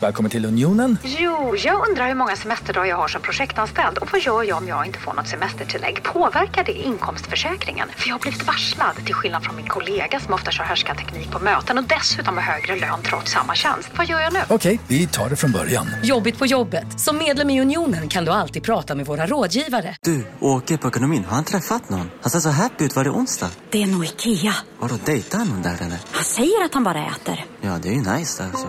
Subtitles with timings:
[0.00, 0.98] Välkommen till Unionen.
[1.04, 4.68] Jo, jag undrar hur många semesterdagar jag har som projektanställd och vad gör jag om
[4.68, 6.02] jag inte får något semestertillägg?
[6.02, 7.88] Påverkar det inkomstförsäkringen?
[7.96, 11.38] För jag har blivit varslad, till skillnad från min kollega som ofta kör härskarteknik på
[11.38, 13.90] möten och dessutom har högre lön trots samma tjänst.
[13.96, 14.38] Vad gör jag nu?
[14.48, 15.86] Okej, vi tar det från början.
[16.02, 17.00] Jobbigt på jobbet.
[17.00, 19.96] Som medlem i Unionen kan du alltid prata med våra rådgivare.
[20.00, 21.24] Du, åker på ekonomin.
[21.24, 22.10] Har han träffat någon?
[22.22, 22.96] Han ser så happy ut.
[22.96, 23.50] Var det onsdag?
[23.70, 24.54] Det är nog Ikea.
[24.78, 25.98] Har du dejtat någon där eller?
[26.12, 27.44] Han säger att han bara äter.
[27.60, 28.68] Ja, det är ju nice där alltså.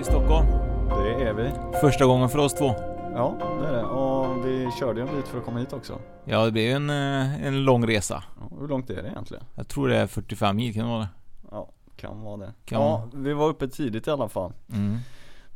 [0.00, 0.46] I Stockholm.
[0.88, 1.50] Det är vi.
[1.80, 2.74] Första gången för oss två.
[3.14, 3.82] Ja, det är det.
[3.82, 5.98] Och vi körde ju en bit för att komma hit också.
[6.24, 8.22] Ja, det blir ju en, eh, en lång resa.
[8.40, 9.44] Ja, hur långt är det egentligen?
[9.54, 11.08] Jag tror det är 45 mil, kan det vara det?
[11.50, 12.52] Ja, kan vara det.
[12.64, 13.22] Kan ja, vara.
[13.24, 14.52] vi var uppe tidigt i alla fall.
[14.72, 14.98] Mm.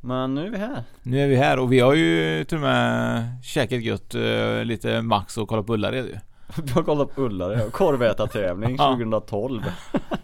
[0.01, 0.84] Men nu är vi här.
[1.03, 5.03] Nu är vi här och vi har ju till och med käkat gött eh, lite
[5.03, 6.17] Max och kollat på Ullared ju.
[6.65, 8.91] Vi har kollat på Ullared, korvätartävling Ja.
[8.91, 9.62] 2012.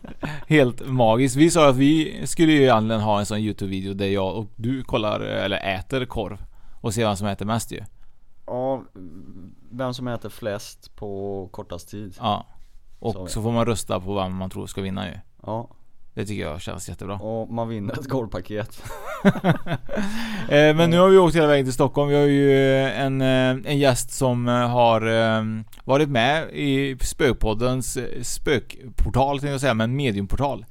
[0.49, 1.37] Helt magiskt.
[1.37, 4.83] Vi sa att vi skulle ju egentligen ha en sån YouTube-video där jag och du
[4.83, 6.45] kollar, eller äter korv.
[6.81, 7.81] Och ser vem som äter mest ju.
[8.47, 8.85] Ja,
[9.71, 12.17] vem som äter flest på kortast tid.
[12.21, 12.47] Ja.
[12.99, 15.15] Och Så så, får man rösta på vem man tror ska vinna ju.
[15.47, 15.69] Ja,
[16.19, 17.15] Det tycker jag känns jättebra.
[17.15, 18.83] och man vinner ett korvpaket.
[20.49, 22.09] Eh, Men nu har vi åkt hela vägen till Stockholm.
[22.11, 25.01] Vi har ju eh, en, eh, en gäst som har
[25.85, 30.65] varit med i Spökpoddens spökportal, tänkte jag säga, men mediumportal.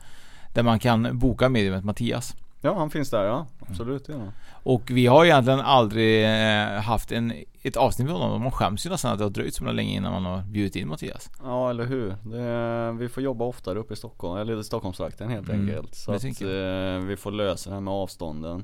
[0.54, 2.36] Där man kan boka mediumet Mattias.
[2.68, 3.46] Ja, han finns där ja.
[3.70, 4.32] Absolut, det gör han.
[4.64, 8.42] Och vi har egentligen aldrig eh, haft en, ett avsnitt med honom.
[8.42, 10.88] Man skäms ju nästan att det har dröjt så länge innan man har bjudit in
[10.88, 11.30] Mattias.
[11.44, 12.16] Ja, eller hur.
[12.24, 15.96] Det, vi får jobba oftare uppe i Stockholm, eller i Stockholmstrakten helt Mm, enkelt.
[15.96, 18.64] Så att eh, vi får lösa det här med avstånden.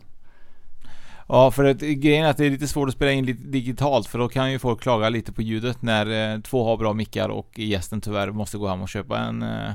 [1.27, 4.07] Ja, för att grejen är att det är lite svårt att spela in lite digitalt
[4.07, 7.29] för då kan ju folk klaga lite på ljudet när eh, två har bra mickar
[7.29, 9.71] och gästen tyvärr måste gå hem och köpa en, eh,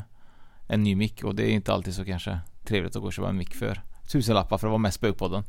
[0.69, 3.29] en ny mick och det är inte alltid så kanske trevligt att gå och köpa
[3.29, 5.43] en mick för tusenlappar för att vara med i Spökpodden.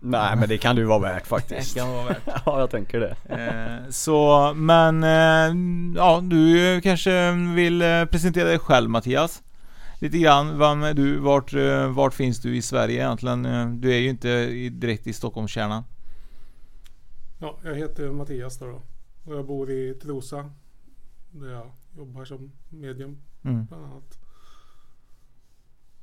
[0.00, 1.74] Nej men det kan du vara värt faktiskt.
[1.74, 2.22] Det kan vara värt.
[2.46, 3.16] ja, jag tänker det.
[3.24, 5.56] Eh, så, men eh,
[5.96, 9.42] ja, du kanske vill eh, presentera dig själv Mattias?
[9.98, 11.16] Lite grann, vem är du?
[11.18, 13.46] Vart, eh, vart finns du i Sverige egentligen?
[13.46, 15.84] Eh, Du är ju inte direkt i Stockholmskärnan.
[17.38, 18.82] Ja, jag heter Mattias då, då
[19.24, 20.50] och jag bor i Trosa.
[21.30, 23.66] Där jag jobbar som medium Mm.
[23.66, 24.18] bland annat.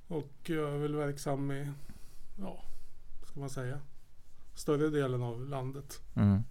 [0.08, 1.68] Och jag är väl verksam i,
[2.36, 2.64] ja,
[3.24, 3.80] ska man säga,
[4.56, 6.02] större delen av landet.
[6.16, 6.44] Mm.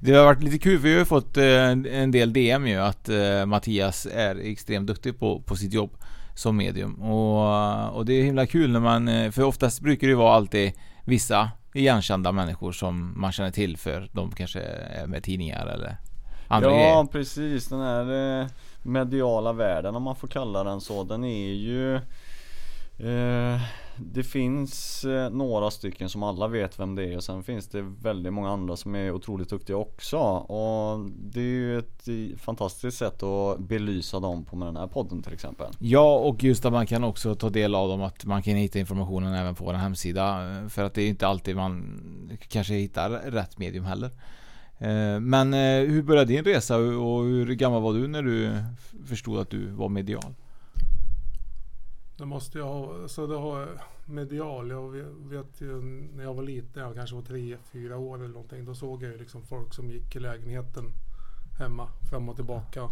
[0.00, 2.76] Det har varit lite kul, för vi har ju fått eh, en del DM ju
[2.76, 5.90] att eh, Mattias är extremt duktig på, på sitt jobb
[6.34, 6.94] som medium.
[6.94, 10.34] Och, och det är himla kul när man, eh, för oftast brukar det ju vara
[10.34, 10.72] alltid
[11.04, 15.96] vissa igenkända människor som man känner till för de kanske är med tidningar eller
[16.48, 17.04] andra ja grejer.
[17.04, 18.48] precis, den här
[18.82, 22.00] mediala världen om man får kalla den så, den är ju
[23.00, 23.60] eh,
[23.96, 27.82] Det finns eh, några stycken som alla vet vem det är och sen finns det
[27.82, 32.98] väldigt många andra som är otroligt duktiga också och det är ju ett eh, fantastiskt
[32.98, 36.72] sätt att belysa dem på med den här podden till exempel Ja, och just att
[36.72, 39.72] man kan också ta del av dem, att man kan hitta informationen även på vår
[39.72, 40.56] hemsida.
[40.58, 42.00] Eh, för att det är inte alltid man
[42.48, 44.10] kanske hittar rätt medium heller.
[44.78, 48.50] Eh, Men eh, hur började din resa och hur gammal var du när du
[49.06, 50.34] förstod att du var medial?
[52.20, 54.70] Det måste jag ha, så det har medial.
[54.70, 54.88] Jag
[55.28, 55.82] vet- ju
[56.14, 58.64] när jag var liten, jag kanske var tre, fyra år eller någonting.
[58.64, 60.92] Då såg jag ju liksom folk som gick i lägenheten
[61.58, 62.90] hemma fram och tillbaka.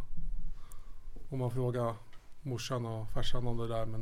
[1.28, 1.94] Och man frågade
[2.42, 4.00] morsan och farsan om det där men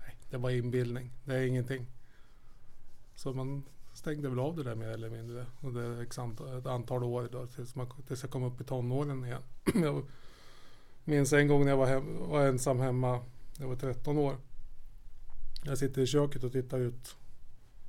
[0.00, 1.10] nej, det var inbildning.
[1.24, 1.86] Det är ingenting.
[3.14, 5.46] Så man stängde väl av det där mer eller mindre.
[5.60, 8.60] Och det är ett antal, ett antal år då tills, man, tills jag kom upp
[8.60, 9.42] i tonåren igen.
[9.74, 10.04] jag
[11.04, 13.20] minns en gång när jag var, hem, var ensam hemma.
[13.58, 14.36] Jag var 13 år.
[15.64, 17.16] Jag sitter i köket och tittar ut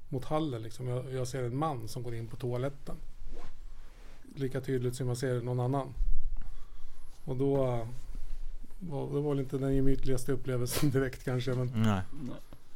[0.10, 0.88] mot hallen liksom.
[0.88, 2.96] Jag, jag ser en man som går in på toaletten.
[4.36, 5.94] Lika tydligt som jag ser någon annan.
[7.26, 7.88] Och då eh,
[8.80, 11.54] var, det var väl inte den gemytligaste upplevelsen direkt kanske.
[11.54, 12.02] Men Nej.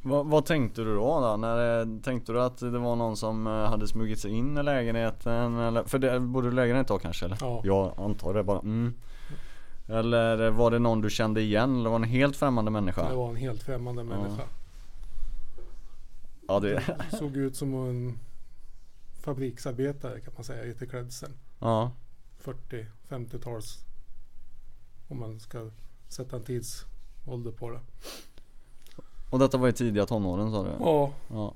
[0.02, 1.20] Vad, vad tänkte du då?
[1.20, 1.36] då?
[1.36, 4.62] När, eh, tänkte du att det var någon som eh, hade smugit sig in i
[4.62, 5.56] lägenheten?
[5.56, 7.24] Eller, för det, bodde du i lägenhet då kanske?
[7.24, 7.38] Eller?
[7.40, 7.60] Ja.
[7.64, 8.58] Jag antar det bara.
[8.58, 8.94] Mm.
[9.90, 11.76] Eller var det någon du kände igen?
[11.80, 13.08] Eller var det en helt främmande människa?
[13.08, 14.42] det var en helt främmande människa.
[16.48, 16.82] Ja det,
[17.18, 18.18] Såg ut som en
[19.22, 21.32] fabriksarbetare kan man säga i till klädseln.
[21.58, 21.92] ja.
[22.44, 23.78] 40-50-tals.
[25.08, 25.70] Om man ska
[26.08, 27.80] sätta en tidsålder på det.
[29.30, 30.70] Och detta var i tidiga tonåren sa du?
[30.80, 31.54] Ja, Ja.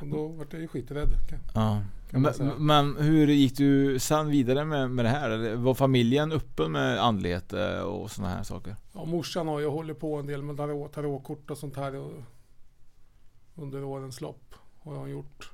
[0.00, 1.08] och då vart jag ju skiträdd.
[1.54, 1.82] Ja.
[2.12, 5.54] Men, men hur gick du sen vidare med, med det här?
[5.56, 7.52] Var familjen öppen med andlighet
[7.84, 8.76] och sådana här saker?
[8.92, 12.22] Ja, morsan har ju hållit på en del med tarot, tarotkort och sånt här och-
[13.54, 14.54] under årens lopp.
[14.80, 15.50] Har jag gjort.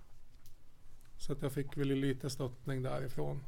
[1.19, 3.41] Så att jag fick väl lite stöttning därifrån.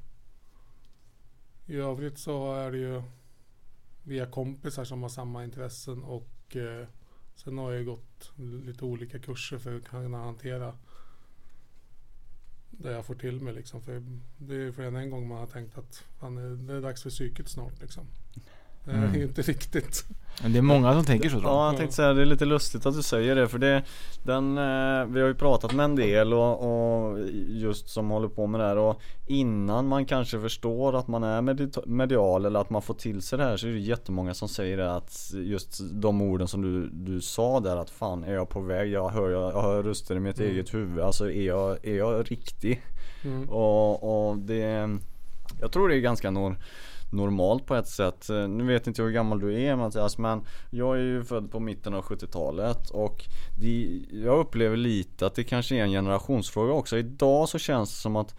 [1.67, 3.03] I övrigt så är det ju
[4.05, 6.87] via kompisar som har samma intressen och eh,
[7.35, 8.33] sen har jag ju gått
[8.65, 10.75] lite olika kurser för att kunna hantera
[12.79, 13.83] det jag får till mig liksom.
[13.83, 14.03] För
[14.39, 17.03] det är ju fler än en gång man har tänkt att fan, det är dags
[17.03, 18.07] för psyket snart liksom.
[18.87, 19.23] Det är Mm.
[19.23, 20.05] inte riktigt.
[20.43, 21.53] Men Det är många som tänker så tror jag.
[21.61, 23.83] Ja jag tänkte säga det är lite lustigt att du säger det för det
[24.23, 26.61] den, eh, Vi har ju pratat med en del och,
[27.11, 27.19] och
[27.49, 31.43] just som håller på med det här och Innan man kanske förstår att man är
[31.89, 34.77] medial eller att man får till sig det här så är det jättemånga som säger
[34.77, 38.61] det att Just de orden som du, du sa där att fan är jag på
[38.61, 38.91] väg?
[38.91, 40.51] Jag hör, jag, jag hör röster i mitt Mm.
[40.53, 42.83] eget huvud Alltså är jag, är jag riktig?
[43.25, 43.49] Mm.
[43.49, 44.99] Och, och det
[45.61, 46.57] Jag tror det är ganska nor
[47.13, 48.31] normalt på ett sätt.
[48.31, 51.51] Eh, nu vet inte jag hur gammal du är Mattias men jag är ju född
[51.51, 53.25] på mitten av 70-talet och
[53.61, 56.99] det, jag upplever lite att det kanske är en generationsfråga också.
[56.99, 58.35] Idag så känns det som att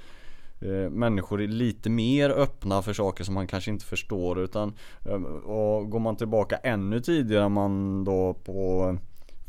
[0.62, 4.74] eh, människor är lite mer öppna för saker som man kanske inte förstår utan
[5.06, 8.98] eh, och går man tillbaka ännu tidigare man då på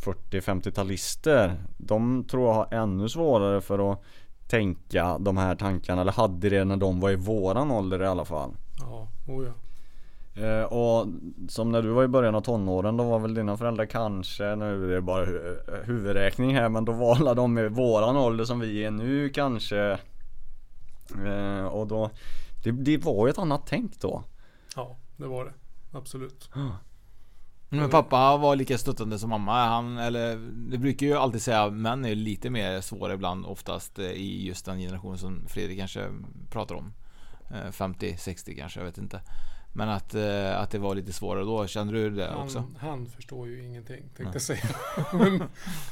[0.05, 4.03] 40-50-talister De tror jag har ännu svårare för att
[4.49, 8.25] tänka de här tankarna eller hade det när de var i våran ålder i alla
[8.25, 8.55] fall.
[8.81, 9.53] Ja, oh ja.
[10.43, 11.07] Eh, och
[11.49, 14.91] som när du var i början av tonåren då var väl dina föräldrar kanske, nu
[14.91, 18.61] är det bara hu- huvudräkning här men då var alla de i våran ålder som
[18.61, 19.99] vi är nu kanske.
[21.27, 22.11] Eh, och då,
[22.65, 24.25] det, det var ju ett annat tänk då.
[24.77, 25.53] Ja, det var det.
[25.93, 26.51] Absolut.
[27.71, 29.53] Men pappa var lika stöttande som mamma.
[29.67, 30.37] Han, eller,
[30.71, 34.47] det brukar ju alltid säga att män är lite mer svåra ibland oftast eh, i
[34.47, 36.05] just den generationen som Fredrik kanske
[36.51, 36.93] pratar om.
[37.51, 39.21] Eh, 50-60 kanske, jag vet inte.
[39.73, 41.67] Men att, eh, att det var lite svårare då.
[41.67, 42.59] Kände du det också?
[42.59, 44.33] Han, han förstår ju ingenting tänkte Nej.
[44.33, 44.69] jag säga.
[45.13, 45.43] Men,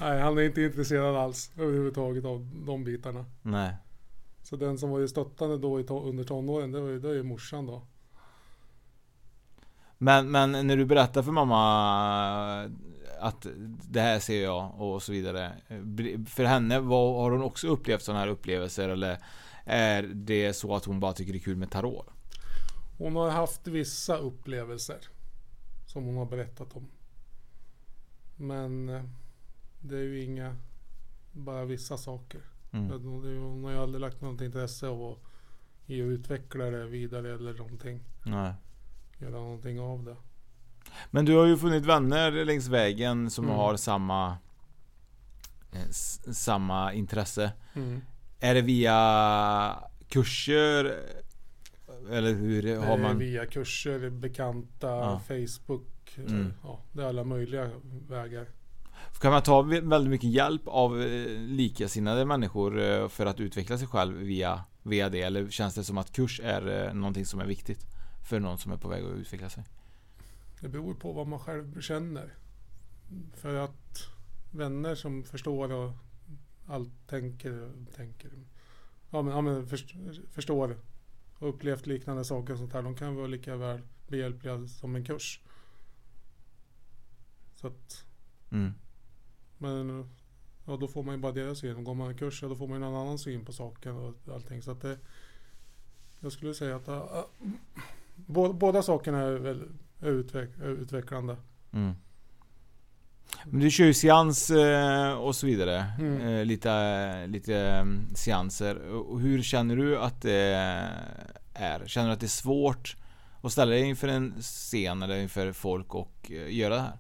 [0.01, 3.25] nej, han är inte intresserad alls överhuvudtaget av de bitarna.
[3.43, 3.77] Nej.
[4.43, 7.23] Så den som var ju stöttande då under tonåren, det var ju, det är ju
[7.23, 7.83] morsan då.
[9.99, 12.71] Men, men när du berättar för mamma
[13.21, 13.47] att
[13.91, 15.53] det här ser jag och så vidare.
[16.29, 19.19] För henne, vad, har hon också upplevt sådana här upplevelser eller
[19.67, 22.07] är det så att hon bara tycker det är kul med tarot?
[22.99, 24.99] Hon har haft vissa upplevelser.
[25.87, 26.89] Som hon har berättat om.
[28.37, 29.03] Men eh,
[29.81, 30.57] det är ju inga,
[31.33, 32.41] bara vissa saker.
[32.73, 32.91] Mm.
[32.91, 35.19] Hon har ju aldrig lagt något intresse av att
[35.87, 38.01] ge utveckla det vidare eller någonting.
[38.25, 38.53] Nej.
[39.19, 40.17] Göra någonting av det.
[41.11, 43.57] Men du har ju funnit vänner längs vägen som Mm.
[43.57, 44.39] har samma
[45.73, 45.89] eh,
[46.33, 47.53] Samma intresse.
[47.75, 48.01] Mm.
[48.41, 49.79] Är det via
[50.09, 50.99] kurser?
[52.11, 53.19] Eller hur har man?
[53.19, 55.21] Via kurser, bekanta, Ja.
[55.29, 56.19] Facebook.
[56.19, 56.53] Mm.
[56.63, 57.71] Ja, det är alla möjliga
[58.09, 58.47] vägar.
[59.21, 63.79] Kan man ta vä- väldigt mycket hjälp av eh, likasinnade människor eh, för att utveckla
[63.79, 65.23] sig själv via, via det?
[65.23, 67.87] Eller känns det som att kurs är eh, någonting som är viktigt
[68.29, 69.65] för någon som är på väg att utveckla sig?
[70.61, 72.35] Det beror på vad man själv känner.
[73.35, 73.99] För att
[74.51, 75.93] vänner som förstår och
[76.67, 78.31] allt tänker, tänker
[79.11, 79.95] ja, men, ja, men först,
[80.31, 80.77] förstår
[81.39, 82.83] och upplevt liknande saker och sånt här.
[82.83, 85.41] De kan vara lika väl behjälpliga som en kurs.
[87.55, 88.05] Så att,
[88.51, 88.73] Mm.
[89.59, 90.09] men
[90.67, 91.85] ja, då får man ju bara deras syn.
[91.85, 94.15] Går man en kurs ja, då får man ju en annan syn på saken och
[94.35, 94.63] allting.
[94.63, 94.99] Så att det,
[96.21, 97.25] jag skulle säga att äh,
[98.17, 99.69] båda, båda sakerna är, väl,
[100.01, 101.37] är, utveck, är utvecklande.
[101.73, 101.95] Mm.
[103.45, 105.85] Men du kör ju seans eh, och så vidare.
[105.99, 106.21] Mm.
[106.21, 108.75] Eh, lite, lite eh, seanser.
[109.21, 110.55] Hur känner du att det
[111.55, 111.87] är?
[111.87, 112.97] Känner du att det är svårt
[113.43, 116.99] att ställa dig inför en scen eller inför folk och eh, göra det här?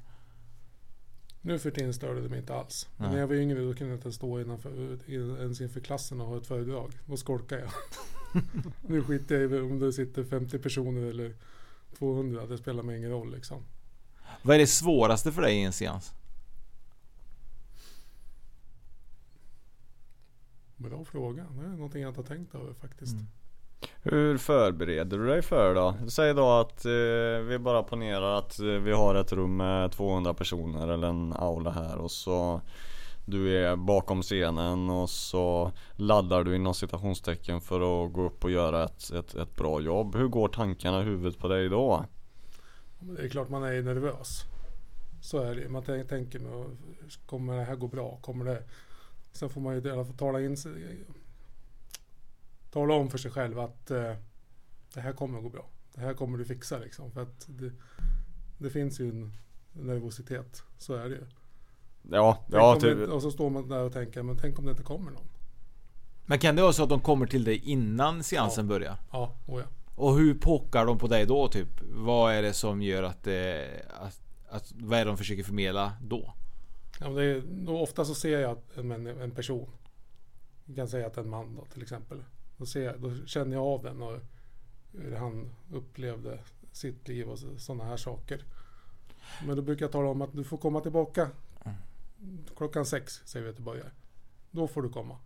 [1.41, 2.89] Nu för tiden störde det mig inte alls.
[2.97, 6.27] Men när jag var yngre då kunde jag inte stå innanför, ens inför klassen och
[6.27, 6.93] ha ett föredrag.
[7.07, 7.71] Då skolkade jag.
[8.89, 11.35] nu skiter jag i om det sitter 50 personer eller
[11.99, 12.47] 200.
[12.47, 13.63] Det spelar mig ingen roll liksom.
[14.43, 16.13] Vad är det svåraste för dig i en seans?
[20.77, 21.47] Bra fråga.
[21.51, 23.13] Det är någonting jag inte har tänkt över faktiskt.
[23.13, 23.27] Mm.
[24.03, 25.95] Hur förbereder du dig för då?
[26.09, 26.91] Säg då att eh,
[27.49, 31.71] vi bara ponerar att eh, vi har ett rum med 200 personer eller en aula
[31.71, 32.61] här och så
[33.27, 38.51] du är bakom scenen och så laddar du inom citationstecken för att gå upp och
[38.51, 40.17] göra ett, ett, ett bra jobb.
[40.17, 42.05] Hur går tankarna i huvudet på dig då?
[42.99, 44.45] Men Det är klart man är nervös.
[45.23, 46.65] Så är det Man tän- tänker nu,
[47.27, 48.19] kommer det här gå bra?
[48.21, 48.63] Kommer det...
[49.33, 50.57] Sen får man ju i alla fall tala in
[52.71, 54.13] Tala om för sig själv att eh,
[54.95, 55.67] det här kommer gå bra.
[55.95, 57.11] Det här kommer du fixa liksom.
[57.11, 57.73] För att det,
[58.59, 59.33] det finns ju en
[59.73, 60.63] nervositet.
[60.79, 61.27] Så är det ju.
[62.11, 62.99] Ja, Tänk ja typ.
[62.99, 65.27] det, och så står man där och tänker, men tänk om det inte kommer någon.
[66.27, 68.69] Men kan det vara så att de kommer till dig innan seansen Ja.
[68.69, 68.97] börjar?
[69.13, 69.67] Ja, oh ja.
[69.97, 71.69] Och hur pockar de på dig då typ?
[71.83, 73.27] Vad är det som gör att.
[73.89, 76.35] Att, att, vad är det de försöker förmedla då?
[77.01, 79.71] Ja, det är, då ofta så ser jag en, en, en person.
[80.65, 82.25] Jag kan säga att en man då till exempel.
[82.57, 84.19] Då, ser jag, då känner jag av den och
[84.93, 86.39] hur han upplevde
[86.73, 88.45] sitt liv och sådana här saker.
[89.47, 91.31] Men då brukar jag tala om att du får komma tillbaka
[92.57, 93.93] klockan sex säger vi att du börjar.
[94.51, 95.19] Då får du komma.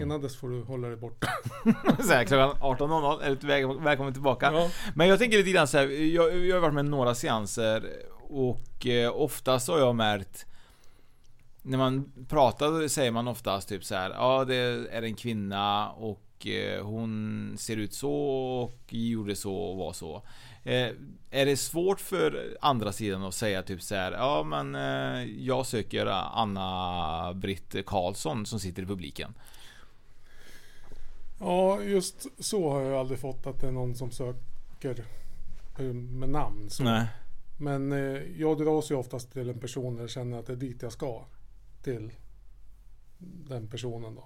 [0.00, 1.28] Innan dess får du hålla dig borta.
[2.02, 4.52] så här, klockan 18.00 är du väl- välkommen tillbaka.
[4.52, 4.70] Ja.
[4.94, 7.90] Men jag tänker lite grann så här, jag, jag har varit med några seanser
[8.20, 10.46] och eh, oftast har jag märkt
[11.62, 14.54] när man pratar säger man oftast typ så här, ja det
[14.90, 18.12] är en kvinna och eh, hon ser ut så
[18.62, 20.22] och gjorde så och var så.
[20.64, 20.88] Eh,
[21.30, 25.66] är det svårt för andra sidan att säga typ så här, ja men eh, jag
[25.66, 29.34] söker Anna-Britt Karlsson som sitter i publiken.
[31.38, 35.04] Ja, just så har jag aldrig fått att det är någon som söker
[35.78, 36.70] eh, med namn.
[36.70, 36.82] Så.
[36.84, 37.06] Nej.
[37.58, 40.56] Men eh, jag dras ju oftast till en person där jag känner att det är
[40.56, 41.24] dit jag ska.
[41.82, 42.12] Till
[43.48, 44.24] den personen då.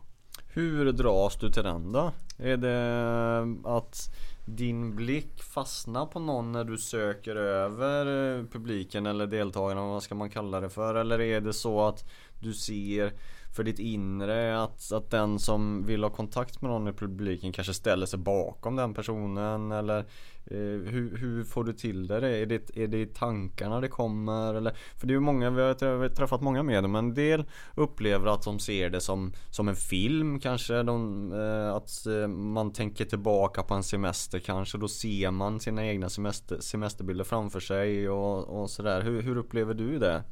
[0.55, 2.13] Hur dras du till den då?
[2.39, 4.15] Är det att
[4.47, 8.07] din blick fastnar på någon när du söker över
[8.39, 10.95] eh, publiken eller deltagarna, vad ska man kalla det för?
[10.95, 12.05] Eller är det så att
[12.41, 13.13] du ser
[13.53, 17.75] för ditt inre att, att den som vill ha kontakt med någon i publiken kanske
[17.75, 19.99] ställer sig bakom den personen eller
[20.47, 22.29] eh, hur, hur får du till det?
[22.29, 24.55] Är det, är det i tankarna det kommer?
[24.55, 27.15] Eller, för det är ju många, vi har vi har träffat många med men en
[27.15, 27.45] del
[27.75, 30.83] upplever att de ser det som, som en film kanske.
[30.83, 34.79] De, eh, att eh, man tänker tillbaka på en semester kanske.
[34.79, 39.03] Då ser man sina egna semester, semesterbilder framför sig och, och sådär.
[39.03, 40.23] Hur, hur upplever du det?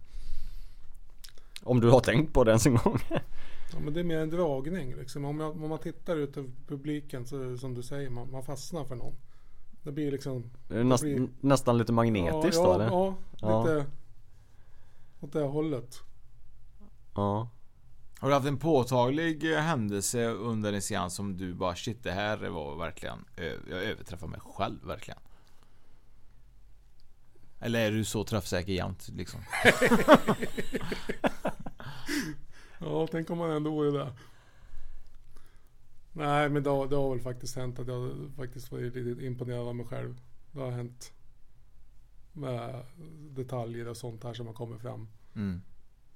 [1.62, 2.98] Om du har tänkt på det ens en gång?
[3.72, 5.24] Ja, men det är mer en dragning liksom.
[5.24, 8.84] Om, jag, om man tittar ut över publiken så som du säger, man, man fastnar
[8.84, 9.14] för någon.
[9.82, 10.50] Det blir liksom...
[10.68, 12.86] Det näst, blir- nästan lite magnetiskt ja, då ja, eller?
[12.86, 13.62] Ja, Ja.
[13.62, 13.86] lite
[15.20, 16.00] åt det hållet.
[17.14, 17.48] Ja.
[18.18, 22.12] Har du haft en påtaglig eh, händelse under en seans som du bara shit det
[22.12, 23.24] här var verkligen
[23.70, 25.20] Jag överträffar mig själv verkligen.
[27.60, 29.40] Eller är du så träffsäker jämt liksom?
[32.80, 34.12] Ja, tänk om man ändå vore det.
[36.12, 39.68] Nej, men det har, det har väl faktiskt hänt att jag faktiskt varit lite imponerad
[39.68, 40.20] av mig själv.
[40.52, 41.12] Det har hänt
[42.32, 42.84] med
[43.30, 45.08] detaljer och sånt här som har kommit fram.
[45.34, 45.62] Mm.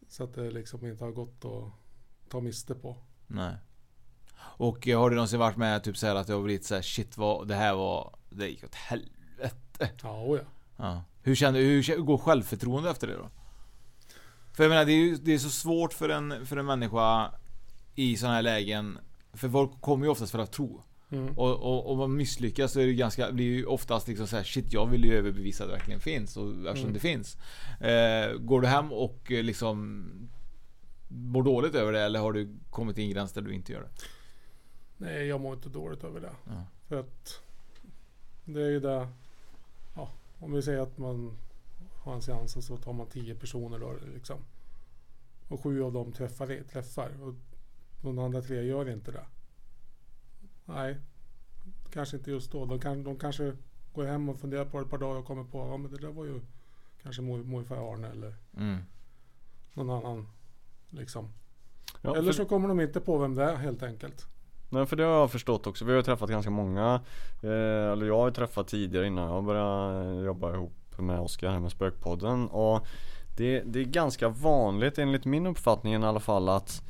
[0.08, 1.72] Så att det liksom inte har gått att
[2.28, 2.96] ta miste på.
[3.26, 3.56] Nej.
[4.38, 6.74] Och eh, har du någonsin varit med typ så här att det har blivit så
[6.74, 9.90] här shit vad det här var Det gick åt helvete.
[10.02, 10.42] Ja, och ja.
[10.76, 11.02] Ja.
[11.22, 13.30] Hur känner hur, hur går självförtroende efter det då?
[14.54, 17.30] För jag menar det är ju det är så svårt för en, för en människa
[17.94, 18.98] i sådana här lägen
[19.32, 20.82] För folk kommer ju oftast för att tro.
[21.10, 21.38] Mm.
[21.38, 24.44] Och, och om man misslyckas så är det ganska, blir ju oftast liksom så här,
[24.44, 26.92] shit jag vill ju överbevisa att det verkligen finns och eftersom Mm.
[26.92, 27.36] det finns.
[27.80, 30.06] Eh, går du hem och eh, liksom
[31.08, 33.80] mår dåligt över det eller har du kommit till en gräns där du inte gör
[33.80, 33.90] det?
[34.96, 36.32] Nej, jag mår inte dåligt över det.
[36.44, 36.64] Ja.
[36.88, 37.40] För att
[38.44, 39.08] det är ju det.
[39.96, 41.36] Ja, om vi säger att man
[42.04, 44.36] har en seans och så tar man tio personer då liksom.
[45.48, 47.34] Och sju av dem träffar, träffar och
[48.02, 49.24] de andra tre gör inte det.
[50.64, 50.96] Nej,
[51.92, 52.64] kanske inte just då.
[52.66, 53.56] De, kan, de kanske
[53.94, 56.06] går hem och funderar på det ett par dagar och kommer på att ja, det
[56.06, 56.40] där var ju
[57.02, 58.78] kanske mor, morfar Arne eller Mm.
[59.74, 60.28] någon annan.
[60.90, 61.28] Liksom.
[62.02, 64.26] Ja, eller för- så kommer de inte på vem det är helt enkelt.
[64.70, 65.84] Nej för det har jag förstått också.
[65.84, 67.00] Vi har ju träffat ganska många
[67.42, 67.50] eh,
[67.92, 71.70] Eller jag har ju träffat tidigare innan jag började jobba ihop med Oskar här med
[71.70, 72.48] Spökpodden.
[72.48, 72.86] Och
[73.36, 76.82] det, det är ganska vanligt enligt min uppfattning i alla fall att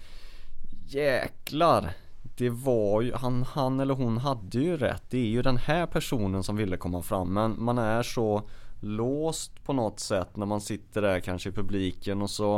[0.87, 1.90] Jäklar
[2.37, 5.02] Det var ju, han, han eller hon hade ju rätt.
[5.11, 7.34] Det är ju den här personen som ville komma fram.
[7.34, 8.42] Men man är så
[8.80, 12.56] låst på något sätt när man sitter där kanske i publiken och så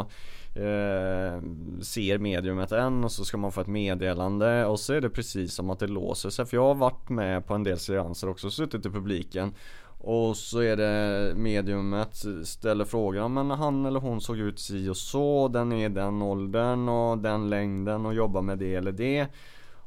[0.55, 1.41] eh,
[1.83, 5.55] ser mediumet än och så ska man få ett meddelande och så är det precis
[5.55, 6.47] som att det låser sig.
[6.47, 9.55] För jag har varit med på en del seanser också, suttit i publiken
[9.99, 14.97] och så är det mediumet ställer frågan men han eller hon såg ut si och
[14.97, 19.27] så, den är den åldern och den längden och jobbar med det eller det.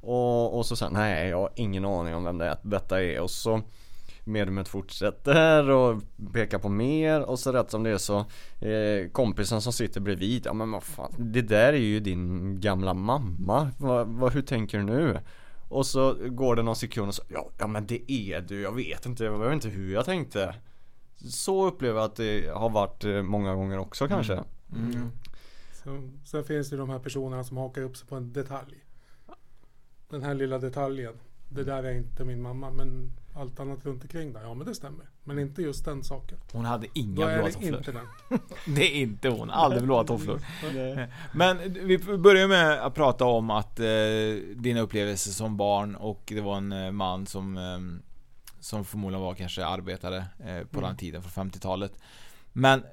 [0.01, 3.19] Och, och så säger nej jag har ingen aning om vem det är, detta är
[3.19, 3.61] och så
[4.23, 6.01] mediumet fortsätter och
[6.33, 8.17] pekar på mer och så rätt som det är så
[8.65, 12.93] eh, kompisen som sitter bredvid, ja men vad fan, det där är ju din gamla
[12.93, 15.19] mamma, va, va, hur tänker du nu?
[15.69, 18.75] Och så går det någon sekund och så, ja, ja men det är du, jag
[18.75, 20.55] vet inte, jag vet inte hur jag tänkte
[21.29, 24.43] Så upplever jag att det har varit eh, många gånger också kanske
[24.75, 24.91] Mm.
[24.91, 25.11] Mm.
[25.83, 28.85] Så, sen finns det de här personerna som hakar upp sig på en detalj.
[30.09, 31.13] Den här lilla detaljen.
[31.49, 34.75] Det där är inte min mamma men allt annat runt omkring där, ja men det
[34.75, 35.05] stämmer.
[35.23, 36.37] Men inte just den saken.
[36.51, 37.77] Hon hade inga är blåa det tofflor.
[37.77, 38.39] inte den.
[38.75, 40.39] det är inte hon, aldrig blåa tofflor.
[41.37, 43.85] Men vi börjar med att prata om att eh,
[44.55, 48.01] dina upplevelser som barn och det var en eh, man som eh,
[48.59, 50.87] Som förmodligen var kanske arbetare eh, på Mm.
[50.89, 51.91] den tiden, från 50-talet.
[52.53, 52.83] Men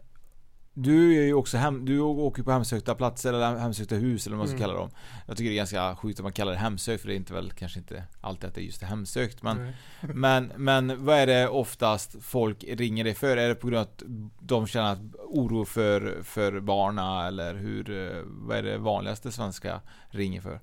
[0.79, 4.47] du är ju också hem, du åker på hemsökta platser eller hemsökta hus eller vad
[4.47, 4.69] man ska Mm.
[4.69, 4.91] kalla dem.
[5.27, 7.33] Jag tycker det är ganska sjukt att man kallar det hemsökt för det är inte
[7.33, 9.43] väl kanske inte alltid att det är just hemsökt.
[9.43, 9.75] Men, Nej.
[10.15, 13.37] men, men vad är det oftast folk ringer dig för?
[13.37, 14.03] Är det på grund av att
[14.41, 17.91] de känner att oro för, för barna eller hur?
[17.91, 19.81] eh, Vad är det vanligaste svenska
[20.11, 20.61] ringer för?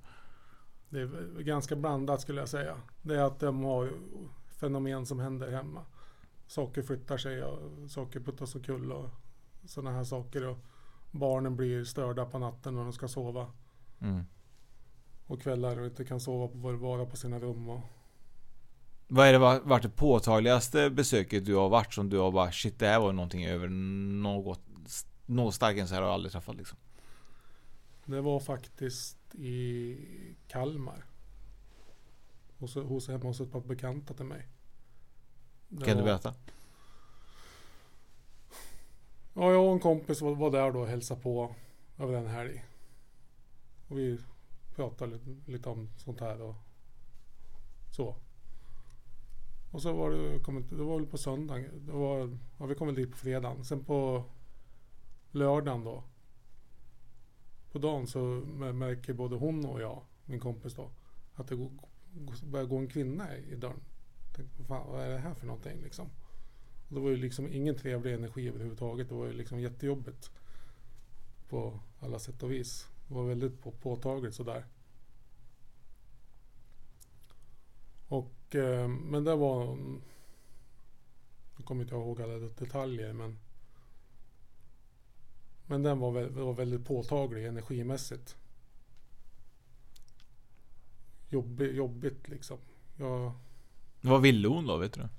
[0.89, 2.75] Det är ganska blandat skulle jag säga.
[3.01, 3.91] Det är att de har
[4.60, 5.82] fenomen som händer hemma.
[6.48, 9.10] Saker flyttar sig och saker puttas omkull och
[9.65, 10.48] sådana här saker.
[10.48, 10.58] Och
[11.12, 13.48] barnen blir störda på natten när de ska sova.
[14.01, 14.24] Mm.
[15.27, 17.69] Och kvällar och inte kan sova på, vara på sina rum.
[17.69, 17.82] Och,
[19.08, 22.52] Vad är det va- varit det påtagligaste besöket du har varit som du har bara
[22.52, 24.62] shit det här var någonting över något
[25.26, 26.78] Något starkare än så här har jag aldrig träffat liksom.
[28.06, 29.97] det var faktiskt i
[30.47, 31.06] Kalmar.
[32.60, 34.47] Hos, hos, hemma hos ett par bekanta till mig.
[35.69, 36.34] Det Kan du var- berätta?
[39.36, 41.56] Ja, jag och en kompis var, var där då och hälsade på
[41.98, 42.65] över en helg.
[43.88, 44.19] Och vi
[44.76, 46.56] pratade lite, lite om sånt här och
[47.91, 48.15] så.
[49.72, 51.86] Och så var det, kom, det var väl på söndagen.
[51.86, 53.65] Det var, ja, vi kom väl dit på fredagen.
[53.65, 54.24] Sen på
[55.32, 56.04] lördagen då.
[57.72, 58.19] På dagen så
[58.74, 60.89] märker både hon och jag, min kompis då,
[61.36, 61.72] att det går,
[62.43, 63.82] börjar gå en kvinna i dörren.
[64.36, 66.10] Tänkte, vad fan, vad är det här för någonting liksom?
[66.88, 69.10] Och det var ju liksom ingen trevlig energi överhuvudtaget.
[69.10, 70.32] Det var ju liksom jättejobbigt.
[71.50, 72.88] På alla sätt och vis.
[73.08, 74.65] Det var väldigt på, påtagligt sådär.
[78.08, 79.78] Och, eh, men det var...
[81.58, 83.39] Jag kommer inte ihåg alla detaljer men...
[85.65, 88.38] Men den var, var väldigt påtaglig energimässigt.
[91.30, 92.58] Jobbig, jobbigt liksom.
[92.98, 93.32] Jag,
[94.02, 95.10] Vad ville hon då vet du?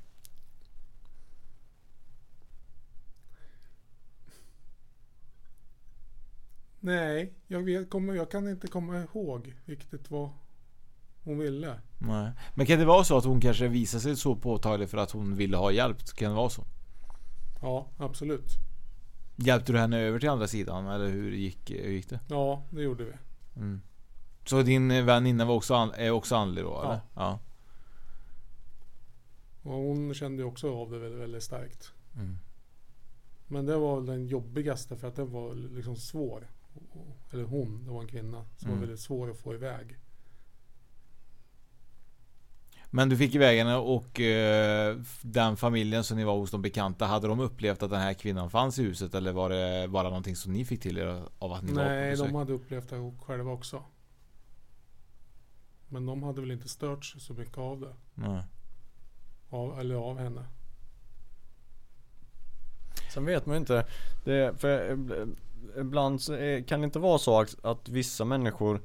[6.85, 10.31] Nej, jag, vet, kommer, jag kan inte komma ihåg riktigt vad
[11.23, 11.81] hon ville.
[11.99, 12.31] Nej.
[12.55, 15.37] Men kan det vara så att hon kanske visar sig så påtaglig för att hon
[15.37, 16.05] ville ha hjälp?
[16.15, 16.65] Kan det vara så?
[17.63, 18.53] Ja, absolut.
[19.37, 22.21] Hjälpte du henne över till andra sidan eller hur gick, hur gick det?
[22.29, 23.13] Ja, det gjorde vi.
[23.57, 23.81] Mm.
[24.47, 27.01] Så din väninna var också, är också andlig då eller?
[27.15, 27.39] Ja.
[29.63, 31.93] Och hon kände ju också av det väldigt, väldigt starkt.
[32.17, 32.39] Mm.
[33.47, 36.49] Men det var den jobbigaste för att den var liksom svår.
[37.33, 38.45] Eller hon, det var en kvinna.
[38.57, 38.81] Som Mm.
[38.81, 39.99] var väldigt svår att få iväg.
[42.91, 47.07] Men du fick iväg henne och eh, den familjen som ni var hos de bekanta,
[47.07, 50.37] hade de upplevt att den här kvinnan fanns i huset eller var det bara någonting
[50.37, 52.27] som ni fick till er av att ni var på Nej, besök?
[52.27, 53.83] de hade upplevt det själva också.
[55.89, 57.95] Men de hade väl inte störts så mycket av det.
[58.15, 58.43] Nej.
[59.51, 60.45] Av, eller av henne.
[63.15, 63.87] Sen vet man ju inte
[64.25, 65.37] det, för ib-
[65.81, 68.81] ibland så är- kan det inte vara så att, att vissa människor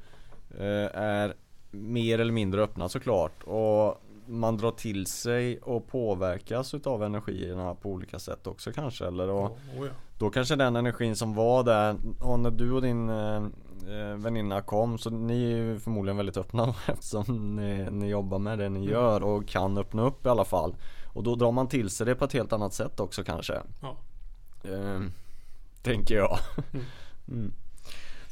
[0.60, 1.34] eh, är
[1.72, 7.90] mer eller mindre öppna såklart och man drar till sig och påverkas utav energierna på
[7.90, 9.44] olika sätt också kanske eller och
[9.78, 9.92] Oh, ja.
[10.18, 13.36] Då kanske den energin som var där och när du och din eh,
[13.88, 18.60] eh, väninna kom så ni är ju förmodligen väldigt öppna eftersom ni, ni jobbar med
[18.60, 18.92] det ni Mm.
[18.92, 20.76] gör och kan öppna upp i alla fall.
[21.14, 23.62] Och då drar man till sig det på ett helt annat sätt också kanske.
[23.82, 23.98] Ja.
[24.64, 25.00] Eh,
[25.84, 26.40] Tänker jag.
[27.28, 27.54] Mm.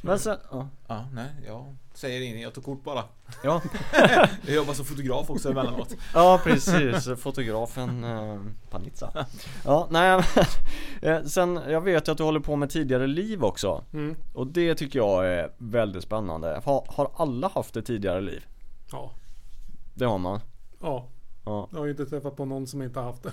[0.02, 0.68] Men sen, ja.
[0.88, 2.42] Ja, nej, jag säger inget.
[2.42, 3.04] Jag tog kort bara.
[3.44, 3.62] Ja.
[4.46, 5.96] jag jobbar som fotograf också emellanåt.
[6.14, 9.26] Ja precis, fotografen eh, Panizza
[9.66, 10.46] Ja, nej men,
[11.16, 14.16] eh, Sen, jag vet ju att du håller på med tidigare liv också Mm.
[14.34, 18.46] Och det tycker jag är väldigt spännande Har, har alla haft ett tidigare liv?
[18.92, 19.12] Ja.
[19.94, 20.40] Det har man
[20.82, 21.08] Ja.
[21.46, 21.68] Ja.
[21.72, 23.32] Jag har ju inte träffat på någon som inte har haft det.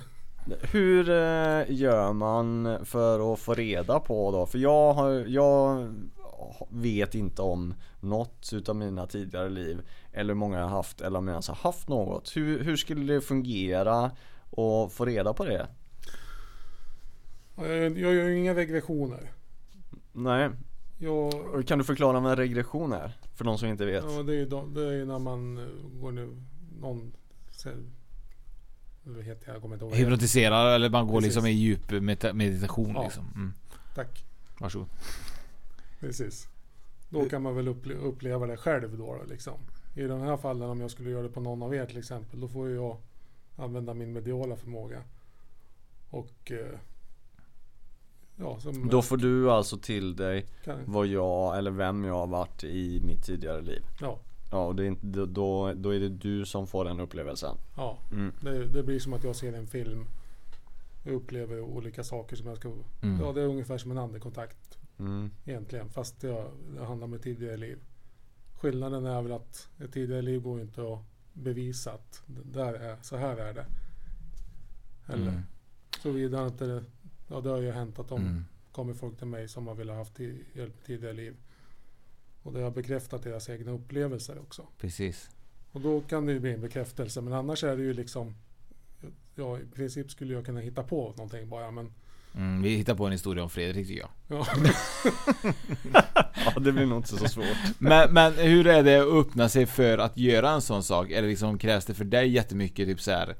[0.60, 4.46] Hur eh, gör man för att få reda på då?
[4.46, 5.94] För jag har, jag
[6.68, 9.80] vet inte om något utav mina tidigare liv
[10.12, 12.76] Eller hur många jag har haft eller om jag ens har haft något Hur, hur
[12.76, 14.10] skulle det fungera
[14.50, 15.66] och få reda på det?
[17.56, 19.32] Jag, jag gör ju inga regressioner.
[20.12, 20.50] Nej
[20.98, 21.32] Jag,
[21.66, 23.12] Kan du förklara vad en regression är?
[23.34, 25.58] För de som inte vet ja, det, är ju då, det är ju när man
[25.58, 25.64] eh,
[26.00, 26.36] går nu,
[26.80, 27.12] någon,
[29.24, 29.94] heter jag, kommer inte ihåg.
[29.94, 31.26] Hypnotiserar eller man går Precis.
[31.36, 33.02] liksom i djup medita- meditation Ja.
[33.02, 33.24] liksom.
[33.34, 33.52] Mm.
[33.94, 34.24] Tack.
[34.60, 34.88] Varsågod.
[36.00, 36.48] Precis.
[37.08, 39.54] Då kan man väl upple- uppleva det själv då, då liksom.
[39.94, 42.40] I de här fallen om jag skulle göra det på någon av er till exempel.
[42.40, 42.96] Då får jag
[43.56, 45.02] använda min mediala förmåga.
[46.10, 46.78] Och eh,
[48.36, 52.26] ja, som, Då får du alltså till dig Kan- vad jag eller vem jag har
[52.26, 54.18] varit i mitt tidigare liv Ja.
[54.50, 57.98] Ja och det är inte, då- då, är det du som får den upplevelsen Ja,
[58.12, 58.32] Mm.
[58.40, 60.06] det, det blir som att jag ser en film.
[61.04, 62.72] Jag upplever olika saker som jag ska...
[63.02, 63.20] Mm.
[63.20, 64.78] Ja, det är ungefär som en andekontakt.
[64.98, 65.30] Mm.
[65.44, 66.44] Egentligen, fast det,
[66.76, 67.78] det handlar om ett tidigare liv.
[68.54, 71.00] Skillnaden är väl att ett tidigare liv går inte att
[71.32, 73.66] bevisa att det där är, så här är det.
[75.06, 75.40] Eller Mm.
[76.02, 76.84] såvida inte det,
[77.28, 78.44] ja det har ju hänt att de Mm.
[78.72, 80.18] kommer folk till mig som har velat haft
[80.54, 81.36] hjälp tidigare liv.
[82.44, 84.66] Och det har bekräftat deras egna upplevelser också.
[84.78, 85.30] Precis.
[85.72, 87.20] Och då kan det ju bli en bekräftelse.
[87.20, 88.34] Men annars är det ju liksom
[89.34, 91.92] Ja i princip skulle jag kunna hitta på någonting bara men
[92.36, 94.10] Mm, vi hittar på en historia om Fredrik tycker jag.
[94.28, 94.46] Ja.
[96.44, 97.46] Ja det blir nog inte så svårt
[97.78, 101.10] Men, men hur är det att öppna sig för att göra en sån sak?
[101.10, 103.36] Är det liksom, krävs det för dig jättemycket typ så här?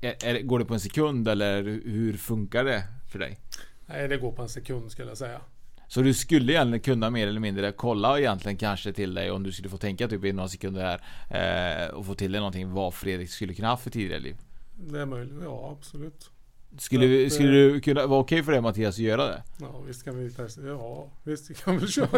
[0.00, 3.38] Är, är, går det på en sekund eller hur funkar det för dig?
[3.86, 5.40] Nej det går på en sekund skulle jag säga.
[5.90, 9.52] Så du skulle egentligen kunna mer eller mindre kolla egentligen kanske till dig om du
[9.52, 10.98] skulle få tänka typ i några sekunder
[11.30, 14.36] här eh, och få till dig någonting vad Fredrik skulle kunna ha för tidigare liv.
[14.76, 15.34] Det är möjligt.
[15.42, 16.30] Ja absolut.
[16.78, 19.42] Skulle, vi- att, skulle eh, du kunna vara okej för dig Mattias att göra det?
[19.60, 20.60] Ja visst kan vi testa.
[20.60, 22.08] Ja visst vi kan väl köra.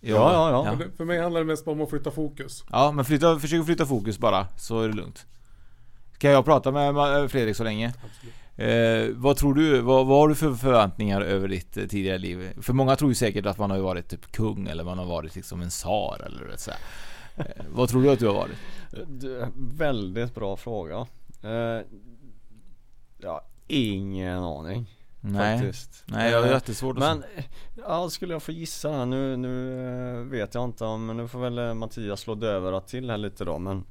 [0.00, 0.76] Ja, ja, ja.
[0.76, 2.64] För, det, för mig handlar det mest bara om att flytta fokus.
[2.70, 5.26] Ja men flytta, försök flytta fokus bara så är det lugnt.
[6.18, 7.94] Kan jag prata med Fredrik så länge?
[8.56, 12.62] Eh, vad tror du, vad, vad har du för förväntningar över ditt eh, tidigare liv?
[12.62, 15.34] För många tror ju säkert att man har varit typ kung eller man har varit
[15.34, 16.70] liksom en tsar eller så.
[17.36, 18.56] Eh, Vad tror du att du har varit?
[19.08, 21.06] Du, Väldigt bra fråga
[21.42, 21.86] eh,
[23.18, 25.58] Ja, ingen aning Nej.
[25.58, 27.24] Faktiskt Nej, jag har Eh, jättesvårt att Men,
[27.86, 29.80] ja skulle jag få gissa här nu, nu
[30.16, 33.16] eh, vet jag inte om, men nu får väl eh, Mattias slå dövörat till här
[33.16, 33.84] lite då men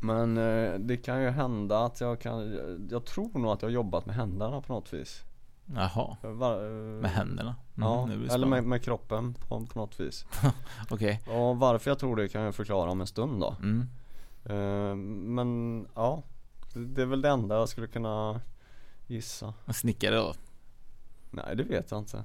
[0.00, 2.52] Men eh, det kan ju hända att jag kan,
[2.90, 5.22] jag tror nog att jag har jobbat med händerna på något vis
[5.74, 6.16] Jaha.
[6.22, 7.56] Var, Med händerna?
[7.76, 10.26] Mm, ja, eller med, med kroppen på, på något vis
[10.90, 11.20] Okej.
[11.26, 13.88] Och varför jag tror det kan jag förklara om en stund då Mm.
[14.44, 14.94] Eh,
[15.34, 16.22] Men ja
[16.74, 18.40] det- Det är väl det enda jag skulle kunna
[19.06, 20.34] gissa Snickare då?
[21.30, 22.24] Nej det vet jag inte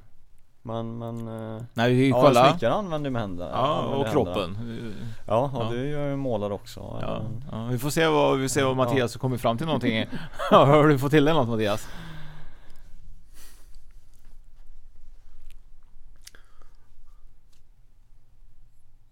[0.65, 2.51] Men men eh, Nej, vi Ja kollar.
[2.51, 4.55] snickare använder med händerna Ja, använder och händerna.
[4.55, 4.93] kroppen.
[5.27, 5.69] Ja, och Ja.
[5.77, 8.71] det gör ju målare också Ja, Men- ja, vi får se vad, vi ser vad
[8.71, 8.75] Ja.
[8.75, 10.05] Mattias kommer fram till någonting.
[10.51, 11.87] har du fått till dig något Mattias?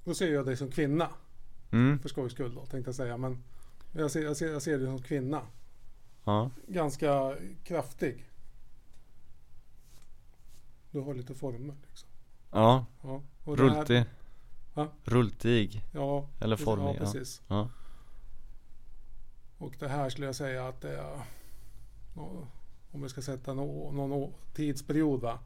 [0.03, 1.09] Då ser jag dig som kvinna.
[1.71, 1.99] Mm.
[1.99, 3.17] För skojs skull då tänkte jag säga.
[3.17, 3.43] Men
[3.91, 5.41] jag ser, jag ser, jag ser dig som kvinna.
[6.23, 6.49] Ja.
[6.67, 8.25] Ganska kraftig.
[10.91, 12.10] Du har lite former liksom.
[12.51, 14.06] Ja, Ja, och det här- rultig?
[15.04, 17.41] Rultig Ja, Eller formig ja, precis.
[17.47, 17.69] Ja.
[19.58, 21.21] Och det här skulle jag säga att det är
[22.91, 25.39] om vi ska sätta nå- någon å- tidsperiod va.